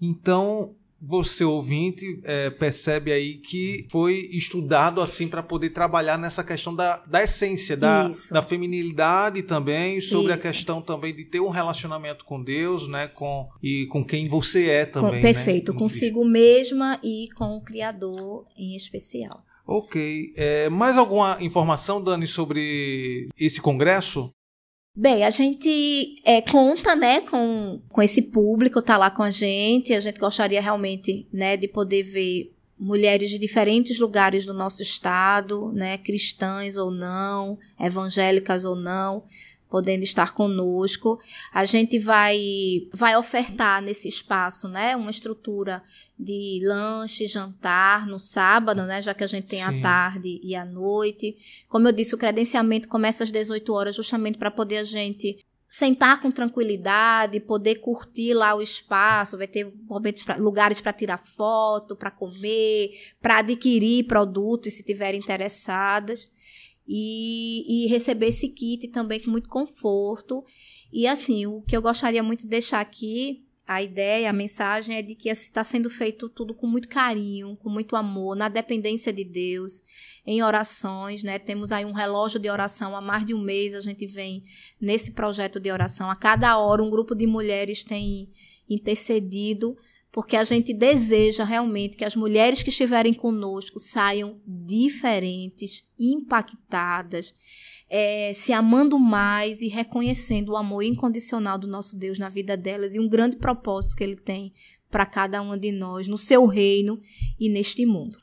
Então, 0.00 0.74
você 1.04 1.42
ouvinte 1.42 2.20
é, 2.22 2.48
percebe 2.50 3.12
aí 3.12 3.34
que 3.38 3.86
foi 3.90 4.28
estudado 4.32 5.00
assim 5.00 5.26
para 5.26 5.42
poder 5.42 5.70
trabalhar 5.70 6.16
nessa 6.16 6.44
questão 6.44 6.74
da, 6.74 6.98
da 6.98 7.22
essência, 7.24 7.76
da, 7.76 8.10
da 8.30 8.42
feminilidade 8.42 9.42
também, 9.42 10.00
sobre 10.00 10.32
Isso. 10.32 10.48
a 10.48 10.50
questão 10.50 10.80
também 10.80 11.14
de 11.14 11.24
ter 11.24 11.40
um 11.40 11.48
relacionamento 11.48 12.24
com 12.24 12.42
Deus, 12.42 12.88
né, 12.88 13.08
com, 13.08 13.48
e 13.60 13.86
com 13.86 14.04
quem 14.04 14.28
você 14.28 14.68
é 14.68 14.86
também. 14.86 15.10
Com, 15.10 15.16
né? 15.16 15.22
perfeito, 15.22 15.72
né? 15.72 15.78
consigo 15.78 16.24
mesma 16.24 17.00
e 17.02 17.28
com 17.34 17.56
o 17.56 17.60
Criador 17.60 18.46
em 18.56 18.76
especial. 18.76 19.44
Ok. 19.66 20.32
É, 20.36 20.68
mais 20.68 20.96
alguma 20.98 21.38
informação, 21.40 22.02
Dani, 22.02 22.26
sobre 22.26 23.28
esse 23.38 23.60
congresso? 23.60 24.32
Bem, 24.94 25.24
a 25.24 25.30
gente 25.30 26.20
é, 26.22 26.42
conta, 26.42 26.94
né, 26.94 27.22
com, 27.22 27.80
com 27.88 28.02
esse 28.02 28.20
público, 28.20 28.82
tá 28.82 28.98
lá 28.98 29.10
com 29.10 29.22
a 29.22 29.30
gente. 29.30 29.94
A 29.94 30.00
gente 30.00 30.20
gostaria 30.20 30.60
realmente, 30.60 31.26
né, 31.32 31.56
de 31.56 31.66
poder 31.66 32.02
ver 32.02 32.54
mulheres 32.78 33.30
de 33.30 33.38
diferentes 33.38 33.98
lugares 33.98 34.44
do 34.44 34.52
nosso 34.52 34.82
estado, 34.82 35.72
né, 35.72 35.96
cristãs 35.96 36.76
ou 36.76 36.90
não, 36.90 37.58
evangélicas 37.80 38.64
ou 38.64 38.76
não, 38.76 39.24
podendo 39.72 40.02
estar 40.02 40.34
conosco. 40.34 41.18
A 41.50 41.64
gente 41.64 41.98
vai 41.98 42.36
vai 42.92 43.16
ofertar 43.16 43.80
nesse 43.80 44.06
espaço, 44.06 44.68
né, 44.68 44.94
uma 44.94 45.10
estrutura 45.10 45.82
de 46.18 46.60
lanche, 46.62 47.26
jantar 47.26 48.06
no 48.06 48.18
sábado, 48.18 48.82
né, 48.82 49.00
já 49.00 49.14
que 49.14 49.24
a 49.24 49.26
gente 49.26 49.46
tem 49.46 49.60
Sim. 49.60 49.78
a 49.78 49.82
tarde 49.82 50.38
e 50.42 50.54
a 50.54 50.62
noite. 50.62 51.38
Como 51.70 51.88
eu 51.88 51.92
disse, 51.92 52.14
o 52.14 52.18
credenciamento 52.18 52.86
começa 52.86 53.24
às 53.24 53.32
18 53.32 53.72
horas 53.72 53.96
justamente 53.96 54.36
para 54.36 54.50
poder 54.50 54.76
a 54.76 54.84
gente 54.84 55.42
sentar 55.66 56.20
com 56.20 56.30
tranquilidade, 56.30 57.40
poder 57.40 57.76
curtir 57.76 58.34
lá 58.34 58.54
o 58.54 58.60
espaço, 58.60 59.38
vai 59.38 59.46
ter 59.46 59.72
momentos 59.88 60.22
pra, 60.22 60.36
lugares 60.36 60.82
para 60.82 60.92
tirar 60.92 61.16
foto, 61.16 61.96
para 61.96 62.10
comer, 62.10 62.90
para 63.22 63.38
adquirir 63.38 64.06
produtos 64.06 64.74
se 64.74 64.84
tiverem 64.84 65.18
interessadas 65.18 66.30
e, 66.94 67.86
e 67.86 67.86
receber 67.86 68.26
esse 68.26 68.50
kit 68.50 68.86
também 68.88 69.18
com 69.18 69.30
muito 69.30 69.48
conforto. 69.48 70.44
E 70.92 71.06
assim, 71.06 71.46
o 71.46 71.62
que 71.62 71.74
eu 71.74 71.80
gostaria 71.80 72.22
muito 72.22 72.42
de 72.42 72.48
deixar 72.48 72.80
aqui, 72.80 73.46
a 73.66 73.82
ideia, 73.82 74.28
a 74.28 74.32
mensagem 74.32 74.96
é 74.96 75.00
de 75.00 75.14
que 75.14 75.30
está 75.30 75.64
sendo 75.64 75.88
feito 75.88 76.28
tudo 76.28 76.54
com 76.54 76.66
muito 76.66 76.88
carinho, 76.88 77.56
com 77.56 77.70
muito 77.70 77.96
amor, 77.96 78.36
na 78.36 78.50
dependência 78.50 79.10
de 79.10 79.24
Deus, 79.24 79.80
em 80.26 80.42
orações, 80.42 81.22
né? 81.22 81.38
Temos 81.38 81.72
aí 81.72 81.86
um 81.86 81.92
relógio 81.92 82.38
de 82.38 82.50
oração 82.50 82.94
há 82.94 83.00
mais 83.00 83.24
de 83.24 83.32
um 83.32 83.40
mês, 83.40 83.74
a 83.74 83.80
gente 83.80 84.06
vem 84.06 84.44
nesse 84.78 85.12
projeto 85.12 85.58
de 85.58 85.70
oração. 85.70 86.10
A 86.10 86.16
cada 86.16 86.58
hora, 86.58 86.82
um 86.82 86.90
grupo 86.90 87.14
de 87.14 87.26
mulheres 87.26 87.82
tem 87.82 88.28
intercedido 88.68 89.78
porque 90.12 90.36
a 90.36 90.44
gente 90.44 90.74
deseja 90.74 91.42
realmente 91.42 91.96
que 91.96 92.04
as 92.04 92.14
mulheres 92.14 92.62
que 92.62 92.68
estiverem 92.68 93.14
conosco 93.14 93.78
saiam 93.78 94.38
diferentes, 94.46 95.88
impactadas, 95.98 97.34
é, 97.88 98.32
se 98.34 98.52
amando 98.52 98.98
mais 98.98 99.62
e 99.62 99.68
reconhecendo 99.68 100.50
o 100.50 100.56
amor 100.56 100.82
incondicional 100.82 101.58
do 101.58 101.66
nosso 101.66 101.98
Deus 101.98 102.18
na 102.18 102.28
vida 102.28 102.56
delas 102.56 102.94
e 102.94 103.00
um 103.00 103.08
grande 103.08 103.38
propósito 103.38 103.96
que 103.96 104.04
Ele 104.04 104.16
tem 104.16 104.52
para 104.90 105.06
cada 105.06 105.40
uma 105.40 105.58
de 105.58 105.72
nós, 105.72 106.06
no 106.06 106.18
seu 106.18 106.46
reino 106.46 107.00
e 107.40 107.48
neste 107.48 107.86
mundo. 107.86 108.18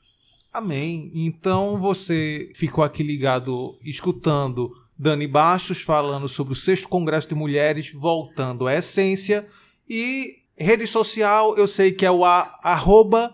Amém. 0.53 1.11
Então 1.15 1.79
você 1.79 2.51
ficou 2.53 2.83
aqui 2.83 3.01
ligado, 3.01 3.79
escutando 3.83 4.71
Dani 4.97 5.27
Bastos 5.27 5.81
falando 5.81 6.27
sobre 6.27 6.53
o 6.53 6.55
sexto 6.55 6.87
Congresso 6.87 7.29
de 7.29 7.35
Mulheres, 7.35 7.91
voltando 7.91 8.67
à 8.67 8.75
essência. 8.75 9.47
E 9.87 10.38
rede 10.59 10.85
social, 10.85 11.57
eu 11.57 11.67
sei 11.67 11.91
que 11.91 12.05
é 12.05 12.11
o 12.11 12.25
a, 12.25 12.59
arroba 12.61 13.33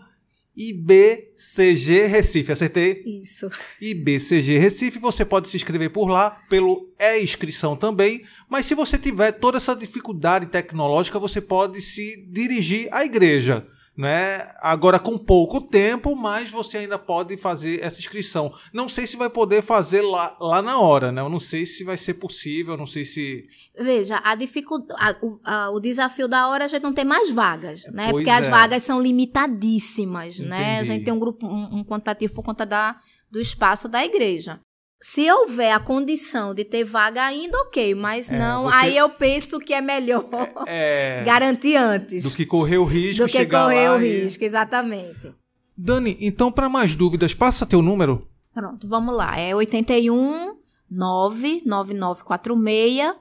IBCG 0.55 2.05
Recife, 2.05 2.51
acertei? 2.51 3.03
Isso. 3.05 3.49
IBCG 3.81 4.57
Recife, 4.57 4.99
você 4.99 5.25
pode 5.25 5.49
se 5.49 5.57
inscrever 5.57 5.91
por 5.91 6.07
lá, 6.07 6.41
pelo 6.49 6.89
e-inscrição 6.97 7.75
também, 7.75 8.23
mas 8.47 8.65
se 8.65 8.73
você 8.73 8.97
tiver 8.97 9.33
toda 9.33 9.57
essa 9.57 9.75
dificuldade 9.75 10.45
tecnológica, 10.45 11.19
você 11.19 11.41
pode 11.41 11.81
se 11.81 12.25
dirigir 12.29 12.87
à 12.91 13.03
igreja 13.03 13.67
né? 13.97 14.51
Agora 14.59 14.99
com 14.99 15.17
pouco 15.17 15.61
tempo, 15.61 16.15
mas 16.15 16.51
você 16.51 16.79
ainda 16.79 16.99
pode 16.99 17.37
fazer 17.37 17.83
essa 17.83 17.99
inscrição. 17.99 18.53
Não 18.73 18.89
sei 18.89 19.07
se 19.07 19.15
vai 19.15 19.29
poder 19.29 19.61
fazer 19.61 20.01
lá, 20.01 20.35
lá 20.39 20.61
na 20.61 20.79
hora, 20.79 21.11
né? 21.11 21.21
Eu 21.21 21.29
não 21.29 21.39
sei 21.39 21.65
se 21.65 21.83
vai 21.83 21.97
ser 21.97 22.15
possível, 22.15 22.75
não 22.75 22.87
sei 22.87 23.05
se. 23.05 23.47
Veja, 23.77 24.21
a 24.23 24.35
dificuldade, 24.35 25.17
o, 25.21 25.39
a, 25.43 25.69
o 25.71 25.79
desafio 25.79 26.27
da 26.27 26.47
hora 26.47 26.63
é 26.63 26.65
a 26.65 26.67
gente 26.67 26.83
não 26.83 26.93
ter 26.93 27.05
mais 27.05 27.31
vagas, 27.31 27.85
né? 27.85 28.09
Pois 28.09 28.23
Porque 28.23 28.29
é. 28.29 28.33
as 28.33 28.49
vagas 28.49 28.83
são 28.83 29.01
limitadíssimas, 29.01 30.35
Entendi. 30.35 30.49
né? 30.49 30.79
A 30.79 30.83
gente 30.83 31.03
tem 31.03 31.13
um 31.13 31.19
grupo, 31.19 31.45
um, 31.45 31.79
um 31.79 31.83
quantitativo 31.83 32.33
por 32.33 32.43
conta 32.43 32.65
da, 32.65 32.97
do 33.31 33.39
espaço 33.39 33.87
da 33.87 34.03
igreja. 34.03 34.59
Se 35.07 35.31
houver 35.31 35.71
a 35.71 35.79
condição 35.79 36.55
de 36.55 36.65
ter 36.65 36.83
vaga 36.83 37.23
ainda, 37.23 37.55
ok, 37.59 37.93
mas 37.93 38.31
é, 38.31 38.39
não, 38.39 38.63
você... 38.63 38.75
aí 38.75 38.97
eu 38.97 39.07
penso 39.07 39.59
que 39.59 39.71
é 39.71 39.79
melhor 39.79 40.27
é, 40.65 41.19
é... 41.21 41.23
garantir 41.23 41.75
antes. 41.75 42.23
Do 42.23 42.35
que 42.35 42.43
correr 42.43 42.79
o 42.79 42.83
risco 42.83 43.23
Do 43.23 43.31
que 43.31 43.45
correr 43.45 43.91
o 43.91 44.01
e... 44.01 44.23
risco, 44.23 44.43
exatamente. 44.43 45.31
Dani, 45.77 46.17
então 46.19 46.51
para 46.51 46.67
mais 46.67 46.95
dúvidas, 46.95 47.35
passa 47.35 47.67
teu 47.67 47.83
número. 47.83 48.27
Pronto, 48.51 48.89
vamos 48.89 49.15
lá. 49.15 49.39
É 49.39 49.55
81 49.55 50.55
99946 50.89 53.13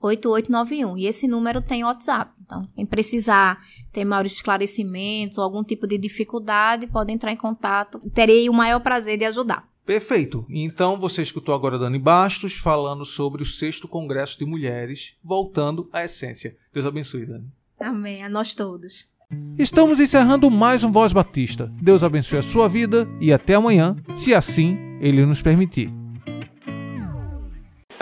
8891. 0.00 0.96
E 0.96 1.06
esse 1.06 1.26
número 1.26 1.60
tem 1.60 1.82
WhatsApp. 1.82 2.30
Então, 2.40 2.68
quem 2.76 2.86
precisar 2.86 3.58
ter 3.92 4.04
maiores 4.04 4.32
esclarecimentos 4.32 5.38
ou 5.38 5.44
algum 5.44 5.64
tipo 5.64 5.88
de 5.88 5.98
dificuldade, 5.98 6.86
pode 6.86 7.12
entrar 7.12 7.32
em 7.32 7.36
contato. 7.36 7.98
Terei 8.14 8.48
o 8.48 8.54
maior 8.54 8.78
prazer 8.78 9.18
de 9.18 9.24
ajudar. 9.24 9.71
Perfeito. 9.84 10.46
Então 10.48 10.98
você 10.98 11.22
escutou 11.22 11.54
agora 11.54 11.78
Dani 11.78 11.98
Bastos 11.98 12.54
falando 12.54 13.04
sobre 13.04 13.42
o 13.42 13.46
sexto 13.46 13.88
Congresso 13.88 14.38
de 14.38 14.44
Mulheres, 14.44 15.14
voltando 15.22 15.88
à 15.92 16.04
essência. 16.04 16.56
Deus 16.72 16.86
abençoe, 16.86 17.26
Dani. 17.26 17.46
Amém. 17.78 18.22
A 18.22 18.28
nós 18.28 18.54
todos. 18.54 19.10
Estamos 19.58 19.98
encerrando 19.98 20.50
mais 20.50 20.84
um 20.84 20.92
Voz 20.92 21.12
Batista. 21.12 21.72
Deus 21.80 22.02
abençoe 22.02 22.38
a 22.38 22.42
sua 22.42 22.68
vida 22.68 23.08
e 23.20 23.32
até 23.32 23.54
amanhã, 23.54 23.96
se 24.14 24.34
assim 24.34 24.76
Ele 25.00 25.24
nos 25.24 25.40
permitir. 25.40 26.01